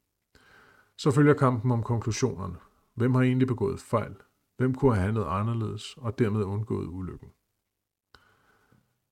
Så 0.98 1.12
følger 1.12 1.34
kampen 1.34 1.72
om 1.72 1.84
konklusionerne. 1.84 2.56
Hvem 2.96 3.16
har 3.16 3.22
egentlig 3.22 3.48
begået 3.48 3.80
fejl? 3.80 4.16
Hvem 4.58 4.76
kunne 4.76 4.96
have 4.96 5.06
handlet 5.06 5.26
anderledes 5.28 5.98
og 5.98 6.20
dermed 6.20 6.44
undgået 6.44 6.88
ulykken? 6.88 7.30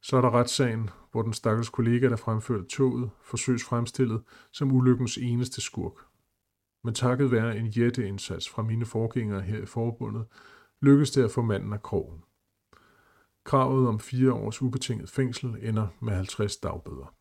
Så 0.01 0.17
er 0.17 0.21
der 0.21 0.29
retssagen, 0.39 0.89
hvor 1.11 1.21
den 1.21 1.33
stakkels 1.33 1.69
kollega, 1.69 2.09
der 2.09 2.15
fremførte 2.15 2.67
toget, 2.67 3.09
forsøges 3.21 3.63
fremstillet 3.63 4.21
som 4.51 4.71
ulykkens 4.71 5.17
eneste 5.17 5.61
skurk. 5.61 5.93
Men 6.83 6.93
takket 6.93 7.31
være 7.31 7.57
en 7.57 7.67
jætteindsats 7.67 8.49
fra 8.49 8.61
mine 8.61 8.85
forgængere 8.85 9.41
her 9.41 9.61
i 9.61 9.65
forbundet, 9.65 10.25
lykkedes 10.81 11.11
det 11.11 11.23
at 11.23 11.31
få 11.31 11.41
manden 11.41 11.73
af 11.73 11.81
krogen. 11.81 12.23
Kravet 13.45 13.87
om 13.87 13.99
fire 13.99 14.33
års 14.33 14.61
ubetinget 14.61 15.09
fængsel 15.09 15.57
ender 15.61 15.87
med 15.99 16.13
50 16.13 16.57
dagbøder. 16.57 17.15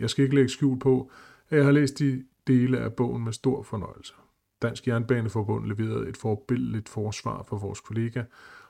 Jeg 0.00 0.10
skal 0.10 0.22
ikke 0.22 0.34
lægge 0.34 0.48
skjul 0.48 0.78
på, 0.78 1.10
at 1.48 1.56
jeg 1.56 1.64
har 1.64 1.72
læst 1.72 1.98
de 1.98 2.24
dele 2.46 2.78
af 2.78 2.94
bogen 2.94 3.24
med 3.24 3.32
stor 3.32 3.62
fornøjelse. 3.62 4.14
Dansk 4.62 4.88
Jernbaneforbund 4.88 5.66
leverede 5.66 6.08
et 6.08 6.16
forbilledligt 6.16 6.88
forsvar 6.88 7.42
for 7.42 7.58
vores 7.58 7.80
kollega 7.80 8.24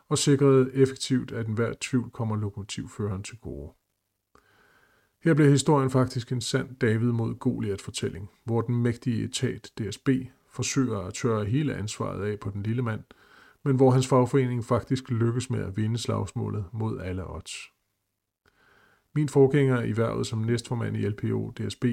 og 0.09 0.19
sikrede 0.19 0.75
effektivt, 0.75 1.33
at 1.33 1.47
enhver 1.47 1.75
tvivl 1.81 2.11
kommer 2.11 2.37
lokomotivføreren 2.37 3.23
til 3.23 3.39
gode. 3.39 3.73
Her 5.25 5.35
bliver 5.35 5.51
historien 5.51 5.91
faktisk 5.91 6.33
en 6.33 6.41
sand 6.41 6.77
David 6.77 7.13
mod 7.13 7.35
Goliat-fortælling, 7.35 8.31
hvor 8.45 8.61
den 8.61 8.83
mægtige 8.83 9.25
etat 9.25 9.71
DSB 9.79 10.09
forsøger 10.51 10.99
at 10.99 11.15
tørre 11.15 11.45
hele 11.45 11.75
ansvaret 11.75 12.25
af 12.25 12.41
på 12.41 12.51
den 12.51 12.63
lille 12.63 12.83
mand, 12.83 13.05
men 13.65 13.77
hvor 13.77 13.91
hans 13.91 14.07
fagforening 14.07 14.65
faktisk 14.65 15.11
lykkes 15.11 15.51
med 15.51 15.65
at 15.65 15.77
vinde 15.77 15.99
slagsmålet 15.99 16.65
mod 16.73 17.01
alle 17.01 17.35
odds. 17.35 17.53
Min 19.15 19.29
forgænger 19.29 19.83
i 19.83 19.93
hvervet 19.93 20.27
som 20.27 20.39
næstformand 20.39 20.97
i 20.97 21.09
LPO 21.09 21.51
DSB, 21.51 21.85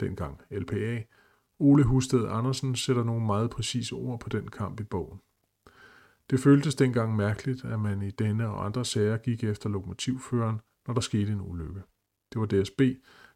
dengang 0.00 0.40
LPA, 0.50 1.02
Ole 1.58 1.84
Husted 1.84 2.28
Andersen 2.28 2.76
sætter 2.76 3.04
nogle 3.04 3.26
meget 3.26 3.50
præcise 3.50 3.94
ord 3.94 4.20
på 4.20 4.28
den 4.28 4.48
kamp 4.48 4.80
i 4.80 4.84
bogen. 4.84 5.20
Det 6.30 6.40
føltes 6.40 6.74
dengang 6.74 7.16
mærkeligt, 7.16 7.64
at 7.64 7.80
man 7.80 8.02
i 8.02 8.10
denne 8.10 8.48
og 8.48 8.64
andre 8.64 8.84
sager 8.84 9.16
gik 9.16 9.44
efter 9.44 9.68
lokomotivføreren, 9.68 10.60
når 10.86 10.94
der 10.94 11.00
skete 11.00 11.32
en 11.32 11.40
ulykke. 11.40 11.82
Det 12.32 12.40
var 12.40 12.46
DSB, 12.46 12.80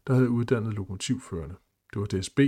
der 0.07 0.15
havde 0.15 0.31
uddannet 0.31 0.75
lokomotivførerne. 0.75 1.55
Det 1.93 2.01
var 2.01 2.07
DSB, 2.07 2.41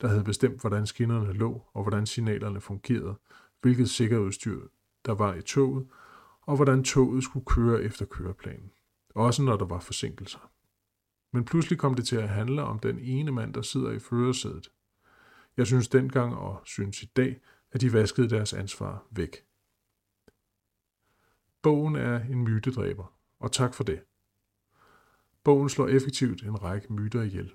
der 0.00 0.08
havde 0.08 0.24
bestemt, 0.24 0.60
hvordan 0.60 0.86
skinnerne 0.86 1.32
lå 1.32 1.62
og 1.72 1.82
hvordan 1.82 2.06
signalerne 2.06 2.60
fungerede, 2.60 3.14
hvilket 3.60 3.90
sikkerhedsudstyr 3.90 4.60
der 5.06 5.12
var 5.12 5.34
i 5.34 5.42
toget, 5.42 5.86
og 6.40 6.56
hvordan 6.56 6.84
toget 6.84 7.24
skulle 7.24 7.46
køre 7.46 7.82
efter 7.82 8.04
køreplanen. 8.04 8.70
Også 9.14 9.42
når 9.42 9.56
der 9.56 9.64
var 9.64 9.80
forsinkelser. 9.80 10.50
Men 11.32 11.44
pludselig 11.44 11.78
kom 11.78 11.94
det 11.94 12.06
til 12.06 12.16
at 12.16 12.28
handle 12.28 12.62
om 12.62 12.78
den 12.78 12.98
ene 12.98 13.32
mand, 13.32 13.54
der 13.54 13.62
sidder 13.62 13.90
i 13.90 13.98
førersædet. 13.98 14.68
Jeg 15.56 15.66
synes 15.66 15.88
dengang 15.88 16.34
og 16.34 16.60
synes 16.64 17.02
i 17.02 17.06
dag, 17.16 17.40
at 17.72 17.80
de 17.80 17.92
vaskede 17.92 18.30
deres 18.30 18.52
ansvar 18.52 19.06
væk. 19.10 19.47
Bogen 21.62 21.96
er 21.96 22.20
en 22.20 22.44
mytedræber, 22.44 23.14
og 23.40 23.52
tak 23.52 23.74
for 23.74 23.84
det. 23.84 24.00
Bogen 25.44 25.68
slår 25.68 25.88
effektivt 25.88 26.42
en 26.42 26.62
række 26.62 26.92
myter 26.92 27.22
ihjel. 27.22 27.54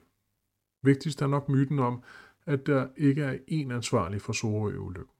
Vigtigst 0.81 1.21
er 1.21 1.27
nok 1.27 1.49
myten 1.49 1.79
om, 1.79 2.03
at 2.45 2.67
der 2.67 2.87
ikke 2.97 3.23
er 3.23 3.37
én 3.51 3.73
ansvarlig 3.73 4.21
for 4.21 4.33
Sorø-ulykken. 4.33 5.15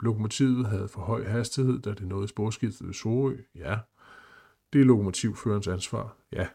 Lokomotivet 0.00 0.66
havde 0.66 0.88
for 0.88 1.00
høj 1.00 1.24
hastighed, 1.24 1.78
da 1.82 1.94
det 1.94 2.08
nåede 2.08 2.28
sporskiftet 2.28 2.86
ved 2.86 2.94
Sorø, 2.94 3.36
ja. 3.54 3.78
Det 4.72 4.80
er 4.80 4.84
lokomotivførens 4.84 5.68
ansvar, 5.68 6.16
ja. 6.32 6.48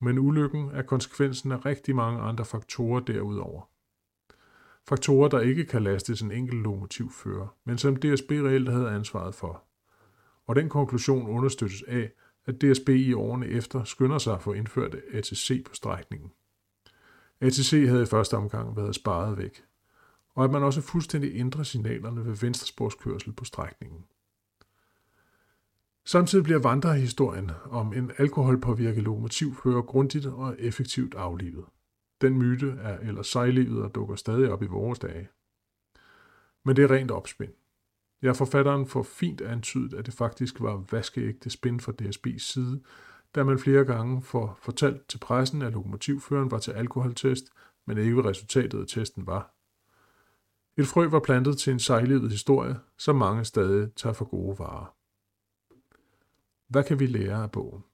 Men 0.00 0.18
ulykken 0.18 0.70
er 0.70 0.82
konsekvensen 0.82 1.52
af 1.52 1.66
rigtig 1.66 1.96
mange 1.96 2.20
andre 2.20 2.44
faktorer 2.44 3.00
derudover. 3.00 3.70
Faktorer, 4.88 5.28
der 5.28 5.40
ikke 5.40 5.64
kan 5.64 5.82
lastes 5.82 6.22
en 6.22 6.32
enkelt 6.32 6.62
lokomotivfører, 6.62 7.56
men 7.64 7.78
som 7.78 7.96
DSB 7.96 8.30
reelt 8.30 8.68
havde 8.68 8.90
ansvaret 8.90 9.34
for. 9.34 9.67
Og 10.48 10.56
den 10.56 10.68
konklusion 10.68 11.28
understøttes 11.28 11.82
af, 11.82 12.10
at 12.46 12.60
DSB 12.60 12.88
i 12.88 13.12
årene 13.12 13.46
efter 13.46 13.84
skynder 13.84 14.18
sig 14.18 14.34
at 14.34 14.42
få 14.42 14.52
indført 14.52 14.96
ATC 15.12 15.64
på 15.64 15.74
strækningen. 15.74 16.30
ATC 17.40 17.70
havde 17.88 18.02
i 18.02 18.06
første 18.06 18.36
omgang 18.36 18.76
været 18.76 18.94
sparet 18.94 19.38
væk, 19.38 19.64
og 20.34 20.44
at 20.44 20.50
man 20.50 20.62
også 20.62 20.80
fuldstændig 20.80 21.30
ændrer 21.34 21.62
signalerne 21.62 22.26
ved 22.26 22.36
venstresporskørsel 22.36 23.32
på 23.32 23.44
strækningen. 23.44 24.04
Samtidig 26.04 26.44
bliver 26.44 26.58
vandrehistorien 26.58 27.50
om 27.70 27.92
en 27.92 28.12
alkoholpåvirket 28.18 29.02
lokomotivfører 29.02 29.82
grundigt 29.82 30.26
og 30.26 30.56
effektivt 30.58 31.14
aflivet. 31.14 31.64
Den 32.20 32.38
myte 32.38 32.70
er 32.80 32.98
ellers 32.98 33.26
sejlivet 33.26 33.82
og 33.82 33.94
dukker 33.94 34.16
stadig 34.16 34.52
op 34.52 34.62
i 34.62 34.66
vores 34.66 34.98
dage. 34.98 35.28
Men 36.64 36.76
det 36.76 36.84
er 36.84 36.90
rent 36.90 37.10
opspind. 37.10 37.52
Ja, 38.22 38.32
forfatteren 38.32 38.86
får 38.86 39.02
fint 39.02 39.40
antydet, 39.40 39.94
at 39.94 40.06
det 40.06 40.14
faktisk 40.14 40.60
var 40.60 40.84
vaskeægte 40.90 41.50
spin 41.50 41.80
fra 41.80 41.92
DSB's 42.02 42.38
side, 42.38 42.80
da 43.34 43.44
man 43.44 43.58
flere 43.58 43.84
gange 43.84 44.22
får 44.22 44.58
fortalt 44.62 45.08
til 45.08 45.18
pressen, 45.18 45.62
at 45.62 45.72
lokomotivføreren 45.72 46.50
var 46.50 46.58
til 46.58 46.70
alkoholtest, 46.70 47.44
men 47.86 47.98
ikke 47.98 48.14
hvad 48.14 48.24
resultatet 48.24 48.80
af 48.80 48.86
testen 48.86 49.26
var. 49.26 49.54
Et 50.76 50.86
frø 50.86 51.06
var 51.06 51.20
plantet 51.20 51.58
til 51.58 51.72
en 51.72 51.78
sejlivet 51.78 52.30
historie, 52.30 52.76
som 52.96 53.16
mange 53.16 53.44
stadig 53.44 53.94
tager 53.94 54.12
for 54.12 54.24
gode 54.24 54.58
varer. 54.58 54.94
Hvad 56.68 56.84
kan 56.84 57.00
vi 57.00 57.06
lære 57.06 57.42
af 57.42 57.50
bogen? 57.50 57.84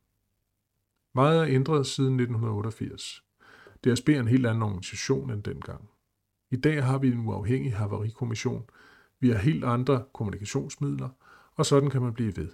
Meget 1.15 1.41
er 1.41 1.47
ændret 1.47 1.87
siden 1.87 2.21
1988. 2.21 3.25
DSB 3.85 4.09
er 4.09 4.21
en 4.21 4.29
helt 4.29 4.47
anden 4.47 4.63
organisation 4.63 5.31
end 5.31 5.43
dengang. 5.43 5.91
I 6.51 6.57
dag 6.57 6.85
har 6.85 6.99
vi 6.99 7.13
en 7.13 7.29
uafhængig 7.29 7.77
havarikommission, 7.77 8.65
vi 9.25 9.31
har 9.31 9.39
helt 9.39 9.65
andre 9.65 10.05
kommunikationsmidler, 10.13 11.09
og 11.55 11.67
sådan 11.67 11.91
kan 11.91 12.03
man 12.03 12.13
blive 12.13 12.37
ved. 12.37 12.49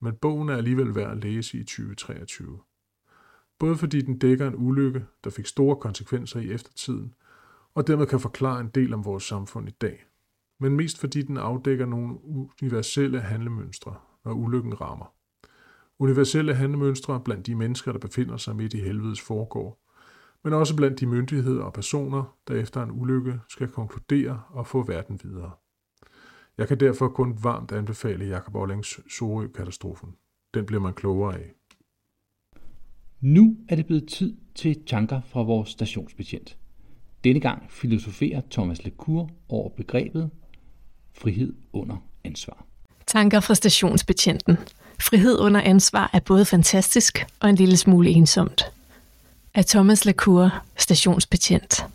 Men 0.00 0.14
bogen 0.14 0.48
er 0.48 0.56
alligevel 0.56 0.94
værd 0.94 1.10
at 1.10 1.24
læse 1.24 1.58
i 1.58 1.64
2023. 1.64 2.58
Både 3.58 3.76
fordi 3.76 4.00
den 4.00 4.18
dækker 4.18 4.48
en 4.48 4.54
ulykke, 4.56 5.04
der 5.24 5.30
fik 5.30 5.46
store 5.46 5.76
konsekvenser 5.76 6.40
i 6.40 6.50
eftertiden, 6.50 7.14
og 7.74 7.86
dermed 7.86 8.06
kan 8.06 8.20
forklare 8.20 8.60
en 8.60 8.68
del 8.68 8.94
om 8.94 9.04
vores 9.04 9.24
samfund 9.24 9.68
i 9.68 9.70
dag. 9.70 10.06
Men 10.60 10.76
mest 10.76 10.98
fordi 10.98 11.22
den 11.22 11.36
afdækker 11.36 11.86
nogle 11.86 12.16
universelle 12.62 13.20
handlemønstre, 13.20 13.94
når 14.24 14.32
ulykken 14.32 14.80
rammer. 14.80 15.14
Universelle 15.98 16.54
handlemønstre 16.54 17.20
blandt 17.20 17.46
de 17.46 17.54
mennesker, 17.54 17.92
der 17.92 17.98
befinder 17.98 18.36
sig 18.36 18.56
midt 18.56 18.74
i 18.74 18.80
helvedes 18.80 19.20
foregår, 19.20 19.80
men 20.44 20.52
også 20.52 20.76
blandt 20.76 21.00
de 21.00 21.06
myndigheder 21.06 21.62
og 21.62 21.72
personer, 21.72 22.36
der 22.48 22.54
efter 22.54 22.82
en 22.82 22.90
ulykke 22.90 23.40
skal 23.48 23.68
konkludere 23.68 24.42
og 24.48 24.66
få 24.66 24.82
verden 24.82 25.20
videre. 25.22 25.50
Jeg 26.58 26.68
kan 26.68 26.80
derfor 26.80 27.08
kun 27.08 27.38
varmt 27.42 27.72
anbefale 27.72 28.24
Jakob 28.24 28.54
Ollings 28.54 29.00
Sorø-katastrofen. 29.18 30.16
Den 30.54 30.66
bliver 30.66 30.82
man 30.82 30.94
klogere 30.94 31.34
af. 31.34 31.52
Nu 33.20 33.56
er 33.68 33.76
det 33.76 33.86
blevet 33.86 34.08
tid 34.08 34.36
til 34.54 34.84
tanker 34.86 35.20
fra 35.28 35.42
vores 35.42 35.68
stationsbetjent. 35.68 36.56
Denne 37.24 37.40
gang 37.40 37.70
filosoferer 37.70 38.40
Thomas 38.50 38.84
Lecour 38.84 39.30
over 39.48 39.68
begrebet 39.68 40.30
frihed 41.12 41.54
under 41.72 41.96
ansvar. 42.24 42.66
Tanker 43.06 43.40
fra 43.40 43.54
stationsbetjenten. 43.54 44.56
Frihed 45.00 45.38
under 45.38 45.60
ansvar 45.60 46.10
er 46.12 46.20
både 46.20 46.44
fantastisk 46.44 47.26
og 47.40 47.48
en 47.48 47.54
lille 47.54 47.76
smule 47.76 48.10
ensomt. 48.10 48.62
Af 49.54 49.64
Thomas 49.64 50.04
Lecour, 50.04 50.50
stationsbetjent. 50.76 51.86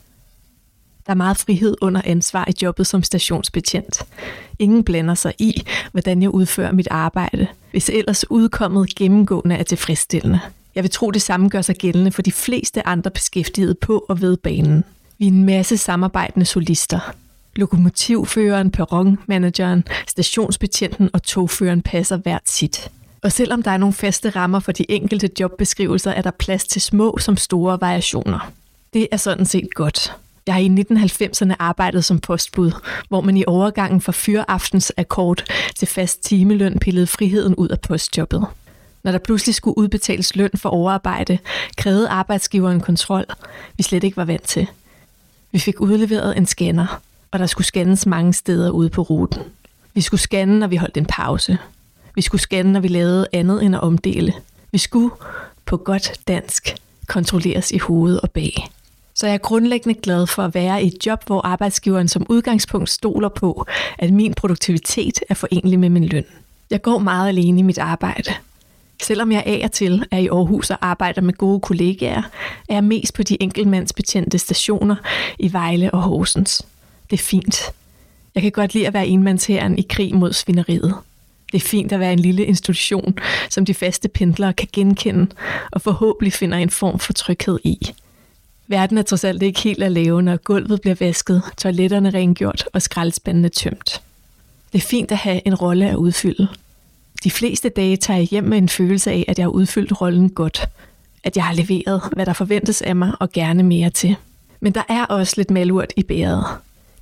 Der 1.05 1.12
er 1.12 1.15
meget 1.15 1.38
frihed 1.38 1.75
under 1.81 2.01
ansvar 2.05 2.46
i 2.48 2.53
jobbet 2.62 2.88
som 2.88 3.03
stationsbetjent. 3.03 4.03
Ingen 4.60 4.84
blander 4.84 5.15
sig 5.15 5.34
i, 5.39 5.63
hvordan 5.91 6.22
jeg 6.22 6.29
udfører 6.29 6.72
mit 6.72 6.88
arbejde, 6.91 7.48
hvis 7.72 7.89
ellers 7.89 8.31
udkommet 8.31 8.96
gennemgående 8.96 9.55
er 9.55 9.63
tilfredsstillende. 9.63 10.39
Jeg 10.75 10.84
vil 10.84 10.91
tro, 10.91 11.12
det 11.12 11.22
samme 11.22 11.50
gør 11.50 11.62
sig 11.62 11.75
gældende 11.75 12.12
for 12.12 12.22
de 12.22 12.31
fleste 12.31 12.88
andre 12.88 13.12
beskæftigede 13.12 13.74
på 13.74 14.05
og 14.10 14.22
ved 14.22 14.38
banen. 14.38 14.84
Vi 15.17 15.25
er 15.25 15.31
en 15.31 15.46
masse 15.46 15.77
samarbejdende 15.77 16.46
solister. 16.46 17.13
Lokomotivføreren, 17.55 18.72
perronmanageren, 18.72 19.84
stationsbetjenten 20.08 21.10
og 21.13 21.24
togføreren 21.24 21.81
passer 21.81 22.17
hvert 22.17 22.41
sit. 22.46 22.91
Og 23.24 23.31
selvom 23.31 23.63
der 23.63 23.72
er 23.72 23.77
nogle 23.77 23.93
faste 23.93 24.29
rammer 24.29 24.60
for 24.60 24.72
de 24.72 24.91
enkelte 24.91 25.29
jobbeskrivelser, 25.39 26.12
er 26.12 26.22
der 26.22 26.31
plads 26.31 26.65
til 26.65 26.81
små 26.81 27.17
som 27.17 27.38
store 27.38 27.81
variationer. 27.81 28.51
Det 28.93 29.08
er 29.12 29.17
sådan 29.17 29.46
set 29.46 29.74
godt. 29.74 30.15
Jeg 30.48 30.53
har 30.53 30.62
i 30.62 30.67
1990'erne 30.67 31.55
arbejdet 31.60 32.05
som 32.05 32.19
postbud, 32.19 32.71
hvor 33.10 33.21
man 33.21 33.38
i 33.38 33.43
overgangen 33.48 34.01
fra 34.01 34.12
fyraftens 34.12 34.91
akkord 34.98 35.43
til 35.75 35.88
fast 35.88 36.24
timeløn 36.24 36.79
pillede 36.79 37.07
friheden 37.07 37.55
ud 37.55 37.69
af 37.69 37.79
postjobbet. 37.79 38.45
Når 39.03 39.12
der 39.12 39.19
pludselig 39.19 39.55
skulle 39.55 39.77
udbetales 39.77 40.36
løn 40.36 40.51
for 40.55 40.69
overarbejde, 40.69 41.38
krævede 41.77 42.10
arbejdsgiveren 42.10 42.81
kontrol, 42.81 43.25
vi 43.77 43.83
slet 43.83 44.03
ikke 44.03 44.17
var 44.17 44.25
vant 44.25 44.43
til. 44.43 44.67
Vi 45.51 45.60
fik 45.60 45.81
udleveret 45.81 46.38
en 46.38 46.45
scanner, 46.45 47.01
og 47.31 47.39
der 47.39 47.45
skulle 47.45 47.67
scannes 47.67 48.05
mange 48.05 48.33
steder 48.33 48.69
ude 48.69 48.89
på 48.89 49.01
ruten. 49.01 49.41
Vi 49.93 50.01
skulle 50.01 50.21
scanne, 50.21 50.60
når 50.60 50.67
vi 50.67 50.75
holdt 50.75 50.98
en 50.98 51.05
pause. 51.05 51.57
Vi 52.15 52.21
skulle 52.21 52.41
scanne, 52.41 52.71
når 52.71 52.79
vi 52.79 52.88
lavede 52.88 53.27
andet 53.33 53.63
end 53.63 53.75
at 53.75 53.81
omdele. 53.81 54.33
Vi 54.71 54.77
skulle, 54.77 55.12
på 55.65 55.77
godt 55.77 56.13
dansk, 56.27 56.75
kontrolleres 57.07 57.71
i 57.71 57.77
hovedet 57.77 58.21
og 58.21 58.31
bag. 58.31 58.71
Så 59.13 59.27
jeg 59.27 59.33
er 59.33 59.37
grundlæggende 59.37 59.99
glad 60.01 60.27
for 60.27 60.43
at 60.43 60.53
være 60.53 60.83
i 60.83 60.87
et 60.87 61.05
job, 61.05 61.23
hvor 61.25 61.41
arbejdsgiveren 61.45 62.07
som 62.07 62.25
udgangspunkt 62.29 62.89
stoler 62.89 63.29
på, 63.29 63.65
at 63.97 64.13
min 64.13 64.33
produktivitet 64.33 65.19
er 65.29 65.33
forenlig 65.33 65.79
med 65.79 65.89
min 65.89 66.05
løn. 66.05 66.25
Jeg 66.69 66.81
går 66.81 66.99
meget 66.99 67.27
alene 67.27 67.59
i 67.59 67.63
mit 67.63 67.77
arbejde. 67.77 68.33
Selvom 69.01 69.31
jeg 69.31 69.43
af 69.45 69.61
og 69.63 69.71
til 69.71 70.05
er 70.11 70.17
i 70.17 70.27
Aarhus 70.27 70.69
og 70.69 70.77
arbejder 70.81 71.21
med 71.21 71.33
gode 71.33 71.59
kollegaer, 71.59 72.21
er 72.69 72.73
jeg 72.73 72.83
mest 72.83 73.13
på 73.13 73.23
de 73.23 73.43
enkeltmandsbetjente 73.43 74.37
stationer 74.37 74.95
i 75.39 75.53
Vejle 75.53 75.91
og 75.93 76.01
Horsens. 76.01 76.65
Det 77.09 77.19
er 77.19 77.23
fint. 77.23 77.61
Jeg 78.35 78.43
kan 78.43 78.51
godt 78.51 78.73
lide 78.73 78.87
at 78.87 78.93
være 78.93 79.07
enmandsherren 79.07 79.77
i 79.77 79.85
krig 79.89 80.15
mod 80.15 80.33
svineriet. 80.33 80.95
Det 81.51 81.57
er 81.57 81.67
fint 81.67 81.91
at 81.91 81.99
være 81.99 82.13
en 82.13 82.19
lille 82.19 82.45
institution, 82.45 83.15
som 83.49 83.65
de 83.65 83.73
faste 83.73 84.07
pendlere 84.07 84.53
kan 84.53 84.67
genkende 84.73 85.27
og 85.71 85.81
forhåbentlig 85.81 86.33
finder 86.33 86.57
en 86.57 86.69
form 86.69 86.99
for 86.99 87.13
tryghed 87.13 87.59
i. 87.63 87.91
Verden 88.71 88.97
er 88.97 89.01
trods 89.01 89.23
alt 89.23 89.43
ikke 89.43 89.59
helt 89.59 89.83
at 89.83 89.91
lave, 89.91 90.21
når 90.21 90.37
gulvet 90.37 90.81
bliver 90.81 90.95
vasket, 90.99 91.41
toiletterne 91.57 92.09
rengjort 92.09 92.67
og 92.73 92.81
skraldespandene 92.81 93.49
tømt. 93.49 94.01
Det 94.73 94.77
er 94.77 94.87
fint 94.87 95.11
at 95.11 95.17
have 95.17 95.41
en 95.47 95.55
rolle 95.55 95.89
at 95.89 95.95
udfylde. 95.95 96.47
De 97.23 97.31
fleste 97.31 97.69
dage 97.69 97.97
tager 97.97 98.17
jeg 98.17 98.27
hjem 98.27 98.43
med 98.43 98.57
en 98.57 98.69
følelse 98.69 99.11
af, 99.11 99.25
at 99.27 99.39
jeg 99.39 99.45
har 99.45 99.49
udfyldt 99.49 100.01
rollen 100.01 100.29
godt. 100.29 100.69
At 101.23 101.35
jeg 101.35 101.45
har 101.45 101.53
leveret, 101.53 102.01
hvad 102.11 102.25
der 102.25 102.33
forventes 102.33 102.81
af 102.81 102.95
mig, 102.95 103.11
og 103.19 103.31
gerne 103.31 103.63
mere 103.63 103.89
til. 103.89 104.15
Men 104.59 104.73
der 104.73 104.83
er 104.89 105.05
også 105.05 105.33
lidt 105.37 105.51
malurt 105.51 105.93
i 105.97 106.03
bæret. 106.03 106.45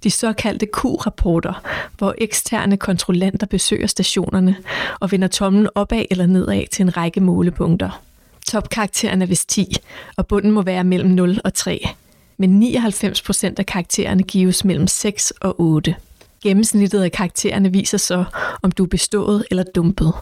De 0.03 0.11
såkaldte 0.11 0.67
Q-rapporter, 0.77 1.61
hvor 1.97 2.15
eksterne 2.17 2.77
kontrollanter 2.77 3.47
besøger 3.47 3.87
stationerne 3.87 4.55
og 4.99 5.11
vender 5.11 5.27
tommen 5.27 5.67
opad 5.75 6.05
eller 6.11 6.25
nedad 6.25 6.63
til 6.71 6.83
en 6.83 6.97
række 6.97 7.19
målepunkter. 7.19 8.01
Topkarakteren 8.47 9.21
er 9.21 9.25
vist 9.25 9.49
10, 9.49 9.75
og 10.17 10.27
bunden 10.27 10.51
må 10.51 10.61
være 10.61 10.83
mellem 10.83 11.09
0 11.09 11.41
og 11.43 11.53
3. 11.53 11.89
Men 12.37 12.63
99% 12.63 13.53
af 13.57 13.65
karaktererne 13.65 14.23
gives 14.23 14.65
mellem 14.65 14.87
6 14.87 15.31
og 15.31 15.61
8. 15.61 15.95
Gennemsnittet 16.43 17.03
af 17.03 17.11
karaktererne 17.11 17.71
viser 17.71 17.97
så, 17.97 18.23
om 18.61 18.71
du 18.71 18.83
er 18.83 18.87
bestået 18.87 19.45
eller 19.51 19.63
dumpet. 19.75 20.13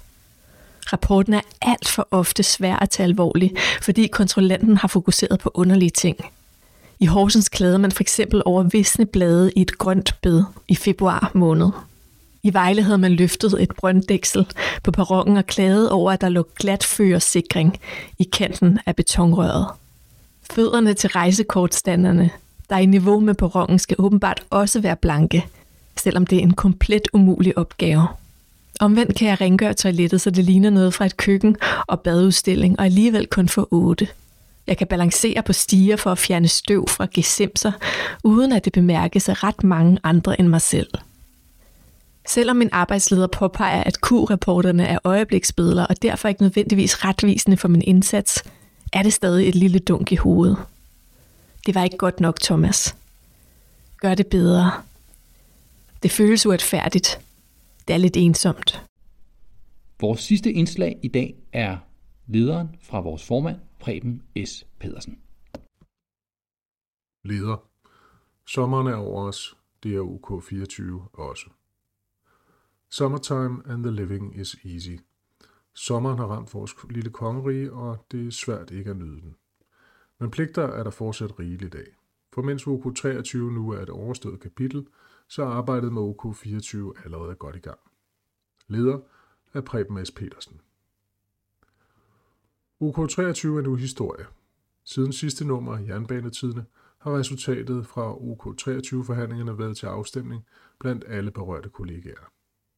Rapporten 0.94 1.34
er 1.34 1.42
alt 1.62 1.88
for 1.88 2.08
ofte 2.12 2.44
svær 2.44 2.76
at 2.76 2.90
tage 2.90 3.08
alvorlig, 3.08 3.54
fordi 3.82 4.08
kontrollanten 4.08 4.78
har 4.78 4.88
fokuseret 4.88 5.40
på 5.40 5.52
underlige 5.54 5.90
ting. 5.90 6.18
I 7.00 7.06
Horsens 7.06 7.50
klagede 7.50 7.80
man 7.80 7.92
for 7.92 8.04
eksempel 8.04 8.42
over 8.46 8.64
visne 8.64 9.06
blade 9.06 9.52
i 9.56 9.62
et 9.62 9.78
grønt 9.78 10.16
bed 10.22 10.44
i 10.68 10.76
februar 10.76 11.32
måned. 11.34 11.70
I 12.44 12.54
Vejle 12.54 12.84
havde 12.84 12.98
man 12.98 13.12
løftet 13.12 13.62
et 13.64 13.72
brønddæksel 13.78 14.48
på 14.84 14.92
perronen 14.92 15.38
og 15.38 15.46
klaget 15.46 15.90
over, 15.90 16.12
at 16.12 16.22
der 16.22 16.30
lå 16.30 16.48
glatførersikring 16.56 17.80
i 18.20 18.24
kanten 18.24 18.80
af 18.86 18.96
betonrøret. 18.96 19.68
Fødderne 20.52 20.94
til 20.94 21.10
rejsekortstanderne, 21.10 22.30
der 22.70 22.78
i 22.78 22.86
niveau 22.86 23.20
med 23.20 23.34
perronen, 23.34 23.80
skal 23.80 23.96
åbenbart 24.00 24.44
også 24.50 24.80
være 24.80 24.96
blanke, 24.96 25.46
selvom 25.98 26.28
det 26.28 26.38
er 26.38 26.42
en 26.42 26.54
komplet 26.54 27.08
umulig 27.14 27.58
opgave. 27.58 28.08
Omvendt 28.80 29.16
kan 29.16 29.28
jeg 29.28 29.42
rengøre 29.42 29.74
toilettet, 29.74 30.22
så 30.22 30.30
det 30.30 30.44
ligner 30.44 30.70
noget 30.70 30.94
fra 30.94 31.06
et 31.06 31.18
køkken 31.18 31.56
og 31.88 32.00
badeudstilling, 32.02 32.80
og 32.80 32.86
alligevel 32.86 33.28
kun 33.28 33.50
få 33.50 33.68
8. 33.72 34.08
Jeg 34.68 34.78
kan 34.78 34.88
balancere 34.88 35.44
på 35.44 35.54
stiger 35.54 35.96
for 35.96 36.12
at 36.12 36.18
fjerne 36.18 36.48
støv 36.48 36.88
fra 36.88 37.08
gesimser, 37.14 37.72
uden 38.24 38.52
at 38.52 38.66
det 38.66 38.74
bemærkes 38.74 39.30
af 39.30 39.44
ret 39.44 39.64
mange 39.64 40.00
andre 40.04 40.40
end 40.40 40.48
mig 40.48 40.62
selv. 40.62 40.88
Selvom 42.28 42.58
min 42.58 42.70
arbejdsleder 42.72 43.28
påpeger, 43.28 43.84
at 43.84 43.98
Q-rapporterne 44.08 44.86
er 44.86 45.00
øjebliksbilleder 45.04 45.86
og 45.86 46.02
derfor 46.02 46.28
ikke 46.28 46.42
nødvendigvis 46.42 47.06
retvisende 47.06 47.58
for 47.58 47.68
min 47.68 47.82
indsats, 47.82 48.44
er 48.94 49.04
det 49.04 49.14
stadig 49.14 49.50
et 49.50 49.56
lille 49.56 49.80
dunk 49.80 50.12
i 50.12 50.16
hovedet. 50.16 50.58
Det 51.66 51.76
var 51.76 51.84
ikke 51.84 51.98
godt 51.98 52.20
nok, 52.20 52.40
Thomas. 52.40 52.96
Gør 53.98 54.16
det 54.16 54.28
bedre. 54.28 54.72
Det 56.04 56.12
føles 56.12 56.46
uretfærdigt. 56.46 57.20
Det 57.88 57.94
er 57.94 57.98
lidt 57.98 58.18
ensomt. 58.18 58.84
Vores 60.00 60.22
sidste 60.22 60.52
indslag 60.54 61.00
i 61.04 61.08
dag 61.08 61.36
er 61.54 61.78
lederen 62.28 62.70
fra 62.82 63.00
vores 63.00 63.24
formand, 63.24 63.60
Preben 63.80 64.22
S. 64.46 64.66
Pedersen. 64.80 65.20
Leder. 67.26 67.64
Sommeren 68.48 68.88
er 68.88 68.96
over 68.96 69.28
os. 69.28 69.56
Det 69.84 69.96
er 69.96 70.02
UK24 70.02 71.20
også. 71.20 71.57
Summertime 72.90 73.62
and 73.66 73.84
the 73.84 73.92
living 73.92 74.40
is 74.40 74.56
easy. 74.66 74.98
Sommeren 75.74 76.18
har 76.18 76.26
ramt 76.26 76.54
vores 76.54 76.76
lille 76.90 77.10
kongerige, 77.10 77.74
og 77.74 78.06
det 78.12 78.28
er 78.28 78.32
svært 78.32 78.72
ikke 78.72 78.90
at 78.90 78.98
nyde 78.98 79.22
den. 79.22 79.36
Men 80.20 80.32
pligter 80.32 80.64
er 80.64 80.84
der 80.84 80.92
fortsat 80.92 81.40
rigeligt 81.40 81.76
af. 81.76 81.88
For 82.34 82.42
mens 82.42 82.64
OK23 82.64 83.38
nu 83.38 83.70
er 83.70 83.82
et 83.82 83.90
overstået 83.90 84.40
kapitel, 84.40 84.88
så 85.28 85.44
er 85.44 85.48
arbejdet 85.48 85.94
med 85.94 86.02
OK24 86.02 87.04
allerede 87.06 87.36
godt 87.36 87.56
i 87.56 87.60
gang. 87.60 87.80
Leder 88.68 89.00
er 89.54 89.62
Preben 89.62 90.06
S. 90.06 90.12
Petersen. 90.12 90.62
OK23 92.84 93.48
er 93.48 93.62
nu 93.62 93.76
historie. 93.76 94.26
Siden 94.84 95.14
sidste 95.14 95.46
nummer 95.46 95.78
af 95.78 95.88
Jernbanetidene 95.88 96.66
har 96.98 97.18
resultatet 97.18 97.88
fra 97.88 98.14
OK23-forhandlingerne 98.14 99.58
været 99.58 99.78
til 99.78 99.86
afstemning 99.86 100.46
blandt 100.80 101.04
alle 101.08 101.32
berørte 101.32 101.70
kollegaer. 101.70 102.32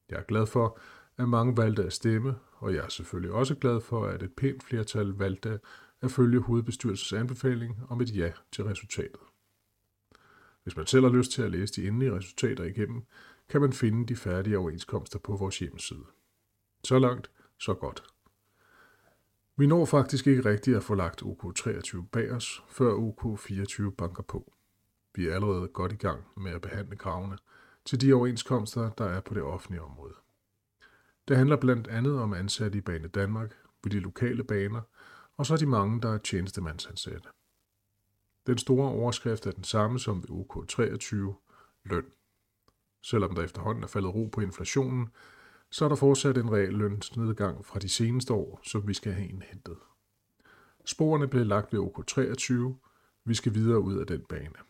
Jeg 0.09 0.17
er 0.19 0.23
glad 0.23 0.45
for, 0.45 0.79
at 1.17 1.29
mange 1.29 1.57
valgte 1.57 1.83
at 1.83 1.93
stemme, 1.93 2.35
og 2.57 2.73
jeg 2.73 2.83
er 2.83 2.89
selvfølgelig 2.89 3.31
også 3.31 3.55
glad 3.55 3.81
for, 3.81 4.05
at 4.05 4.23
et 4.23 4.33
pænt 4.33 4.63
flertal 4.63 5.07
valgte 5.07 5.59
at 6.01 6.11
følge 6.11 6.39
hovedbestyrelsens 6.39 7.13
anbefaling 7.13 7.77
om 7.89 8.01
et 8.01 8.15
ja 8.15 8.31
til 8.51 8.63
resultatet. 8.63 9.19
Hvis 10.63 10.77
man 10.77 10.85
selv 10.85 11.05
har 11.05 11.11
lyst 11.11 11.31
til 11.31 11.41
at 11.41 11.51
læse 11.51 11.81
de 11.81 11.87
endelige 11.87 12.15
resultater 12.15 12.63
igennem, 12.63 13.03
kan 13.49 13.61
man 13.61 13.73
finde 13.73 14.07
de 14.07 14.15
færdige 14.15 14.57
overenskomster 14.57 15.19
på 15.19 15.35
vores 15.35 15.59
hjemmeside. 15.59 16.05
Så 16.83 16.99
langt, 16.99 17.31
så 17.57 17.73
godt. 17.73 18.03
Vi 19.57 19.67
når 19.67 19.85
faktisk 19.85 20.27
ikke 20.27 20.45
rigtigt 20.49 20.77
at 20.77 20.83
få 20.83 20.95
lagt 20.95 21.21
OK23 21.21 22.01
bag 22.11 22.31
os, 22.31 22.63
før 22.67 22.93
OK24 22.93 23.89
banker 23.89 24.23
på. 24.23 24.53
Vi 25.15 25.27
er 25.27 25.35
allerede 25.35 25.67
godt 25.67 25.91
i 25.91 25.95
gang 25.95 26.23
med 26.37 26.51
at 26.51 26.61
behandle 26.61 26.95
kravene 26.95 27.37
til 27.85 28.01
de 28.01 28.13
overenskomster, 28.13 28.89
der 28.89 29.05
er 29.05 29.21
på 29.21 29.33
det 29.33 29.43
offentlige 29.43 29.81
område. 29.81 30.13
Det 31.27 31.37
handler 31.37 31.55
blandt 31.55 31.87
andet 31.87 32.19
om 32.19 32.33
ansatte 32.33 32.77
i 32.77 32.81
Bane 32.81 33.07
Danmark, 33.07 33.55
ved 33.83 33.91
de 33.91 33.99
lokale 33.99 34.43
baner, 34.43 34.81
og 35.37 35.45
så 35.45 35.57
de 35.57 35.65
mange, 35.65 36.01
der 36.01 36.13
er 36.13 36.17
tjenestemandsansatte. 36.17 37.29
Den 38.47 38.57
store 38.57 38.89
overskrift 38.89 39.45
er 39.45 39.51
den 39.51 39.63
samme 39.63 39.99
som 39.99 40.23
ved 40.23 40.29
OK23, 40.29 41.15
løn. 41.83 42.05
Selvom 43.01 43.35
der 43.35 43.43
efterhånden 43.43 43.83
er 43.83 43.87
faldet 43.87 44.15
ro 44.15 44.25
på 44.25 44.41
inflationen, 44.41 45.09
så 45.71 45.85
er 45.85 45.89
der 45.89 45.95
fortsat 45.95 46.37
en 46.37 46.51
reel 46.51 46.73
lønsnedgang 46.73 47.65
fra 47.65 47.79
de 47.79 47.89
seneste 47.89 48.33
år, 48.33 48.59
som 48.63 48.87
vi 48.87 48.93
skal 48.93 49.13
have 49.13 49.27
indhentet. 49.27 49.77
Sporene 50.85 51.27
blev 51.27 51.45
lagt 51.45 51.73
ved 51.73 51.79
OK23. 51.79 52.75
Vi 53.25 53.33
skal 53.33 53.53
videre 53.53 53.79
ud 53.79 53.97
af 53.97 54.07
den 54.07 54.21
bane. 54.29 54.68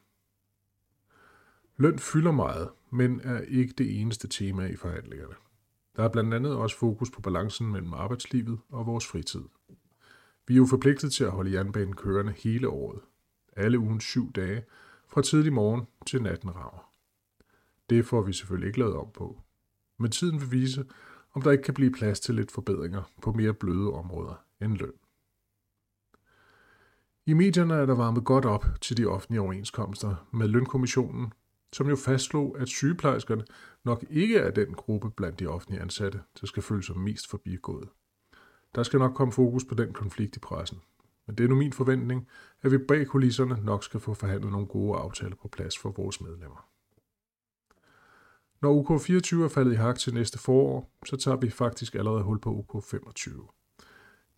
Løn 1.80 2.00
fylder 2.00 2.32
meget, 2.32 2.70
men 2.90 3.22
er 3.24 3.40
ikke 3.40 3.74
det 3.78 4.02
eneste 4.02 4.28
tema 4.28 4.66
i 4.66 4.76
forhandlingerne. 4.76 5.34
Der 5.96 6.04
er 6.04 6.10
blandt 6.10 6.34
andet 6.34 6.56
også 6.56 6.78
fokus 6.78 7.12
på 7.12 7.22
balancen 7.22 7.72
mellem 7.72 7.94
arbejdslivet 7.94 8.60
og 8.70 8.86
vores 8.86 9.08
fritid. 9.08 9.44
Vi 10.48 10.54
er 10.54 10.58
jo 10.58 10.66
forpligtet 10.66 11.14
til 11.14 11.24
at 11.24 11.32
holde 11.32 11.54
jernbanen 11.54 11.96
kørende 11.96 12.34
hele 12.38 12.68
året. 12.68 13.00
Alle 13.56 13.80
ugens 13.80 14.04
syv 14.04 14.32
dage, 14.32 14.64
fra 15.08 15.22
tidlig 15.22 15.54
morgen 15.54 15.88
til 16.06 16.22
natten 16.22 16.56
rager. 16.56 16.92
Det 17.90 18.06
får 18.06 18.22
vi 18.22 18.34
selvfølgelig 18.34 18.68
ikke 18.68 18.80
lavet 18.80 18.96
om 18.96 19.12
på. 19.14 19.42
Men 19.98 20.12
tiden 20.12 20.42
vil 20.42 20.52
vise, 20.52 20.86
om 21.34 21.42
der 21.42 21.52
ikke 21.52 21.64
kan 21.64 21.74
blive 21.74 21.92
plads 21.92 22.20
til 22.20 22.36
lidt 22.36 22.52
forbedringer 22.52 23.12
på 23.22 23.32
mere 23.32 23.54
bløde 23.54 23.94
områder 23.94 24.46
end 24.62 24.78
løn. 24.78 24.94
I 27.26 27.34
medierne 27.34 27.74
er 27.74 27.86
der 27.86 27.96
varmet 27.96 28.26
godt 28.26 28.46
op 28.46 28.66
til 28.82 28.98
de 28.98 29.06
offentlige 29.06 29.42
overenskomster 29.42 30.28
med 30.32 30.48
lønkommissionen, 30.48 31.34
som 31.74 31.90
jo 31.90 31.96
fastslog, 31.96 32.56
at 32.60 32.68
sygeplejerskerne 32.68 33.46
nok 33.84 34.06
ikke 34.10 34.38
er 34.38 34.52
den 34.52 34.74
gruppe 34.74 35.10
blandt 35.10 35.40
de 35.40 35.48
offentlige 35.48 35.82
ansatte, 35.82 36.22
der 36.42 36.48
skal 36.48 36.64
føle 36.64 36.84
sig 36.84 36.98
mest 36.98 37.30
forbigået. 37.30 37.90
Der 38.76 38.84
skal 38.84 39.00
nok 39.00 39.14
komme 39.14 39.32
fokus 39.32 39.66
på 39.66 39.76
den 39.76 39.94
konflikt 39.94 40.36
i 40.36 40.40
pressen. 40.40 40.82
Men 41.28 41.36
det 41.36 41.44
er 41.44 41.48
nu 41.48 41.56
min 41.56 41.74
forventning, 41.74 42.28
at 42.62 42.72
vi 42.72 42.78
bag 42.78 43.08
kulisserne 43.08 43.60
nok 43.64 43.84
skal 43.84 44.00
få 44.00 44.14
forhandlet 44.14 44.52
nogle 44.52 44.68
gode 44.68 44.98
aftaler 44.98 45.36
på 45.36 45.48
plads 45.48 45.78
for 45.78 45.92
vores 45.92 46.22
medlemmer. 46.22 46.70
Når 48.62 48.84
UK24 48.84 49.44
er 49.44 49.48
faldet 49.48 49.72
i 49.72 49.76
hak 49.76 50.00
til 50.00 50.14
næste 50.14 50.40
forår, 50.40 50.92
så 51.06 51.18
tager 51.18 51.38
vi 51.38 51.50
faktisk 51.50 51.96
allerede 51.96 52.24
hul 52.24 52.40
på 52.40 52.66
UK25. 52.74 53.30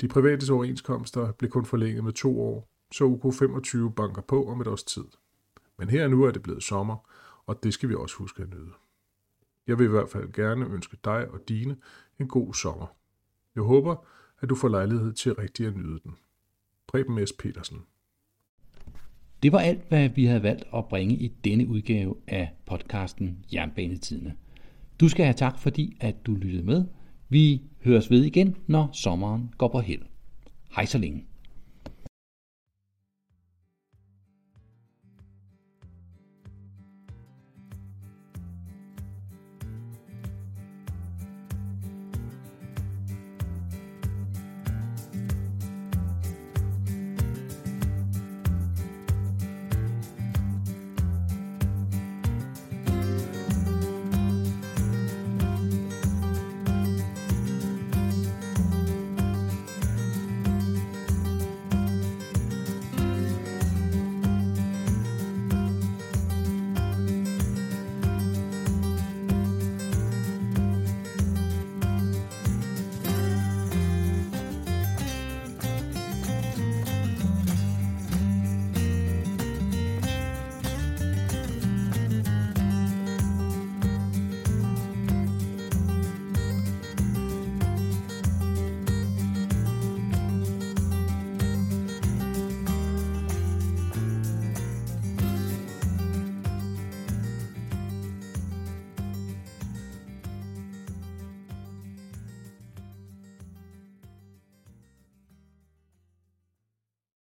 De 0.01 0.07
private 0.07 0.53
overenskomster 0.53 1.31
blev 1.31 1.51
kun 1.51 1.65
forlænget 1.65 2.03
med 2.03 2.13
to 2.13 2.41
år, 2.41 2.69
så 2.91 3.03
UK25 3.03 3.93
banker 3.93 4.21
på 4.21 4.47
om 4.47 4.61
et 4.61 4.67
års 4.67 4.83
tid. 4.83 5.05
Men 5.77 5.89
her 5.89 6.07
nu 6.07 6.23
er 6.23 6.31
det 6.31 6.43
blevet 6.43 6.63
sommer, 6.63 7.11
og 7.51 7.63
det 7.63 7.73
skal 7.73 7.89
vi 7.89 7.95
også 7.95 8.15
huske 8.15 8.43
at 8.43 8.49
nyde. 8.49 8.71
Jeg 9.67 9.79
vil 9.79 9.85
i 9.85 9.89
hvert 9.89 10.09
fald 10.09 10.33
gerne 10.33 10.65
ønske 10.65 10.97
dig 11.05 11.27
og 11.27 11.39
dine 11.49 11.77
en 12.19 12.27
god 12.27 12.53
sommer. 12.53 12.87
Jeg 13.55 13.63
håber, 13.63 14.05
at 14.39 14.49
du 14.49 14.55
får 14.55 14.67
lejlighed 14.67 15.13
til 15.13 15.33
rigtig 15.35 15.67
at 15.67 15.77
nyde 15.77 15.99
den. 16.03 16.15
Preben 16.87 17.27
S. 17.27 17.33
Petersen. 17.33 17.77
Det 19.43 19.51
var 19.51 19.59
alt, 19.59 19.81
hvad 19.89 20.09
vi 20.09 20.25
havde 20.25 20.43
valgt 20.43 20.63
at 20.73 20.87
bringe 20.89 21.15
i 21.15 21.27
denne 21.27 21.67
udgave 21.67 22.15
af 22.27 22.53
podcasten 22.65 23.45
Jernbanetidene. 23.53 24.35
Du 24.99 25.09
skal 25.09 25.25
have 25.25 25.33
tak, 25.33 25.59
fordi 25.59 25.97
at 25.99 26.25
du 26.25 26.33
lyttede 26.35 26.63
med. 26.63 26.85
Vi 27.29 27.61
høres 27.83 28.11
ved 28.11 28.23
igen, 28.23 28.55
når 28.67 28.89
sommeren 28.93 29.53
går 29.57 29.67
på 29.67 29.79
held. 29.79 30.01
Hej 30.75 30.85
så 30.85 30.97
længe. 30.97 31.25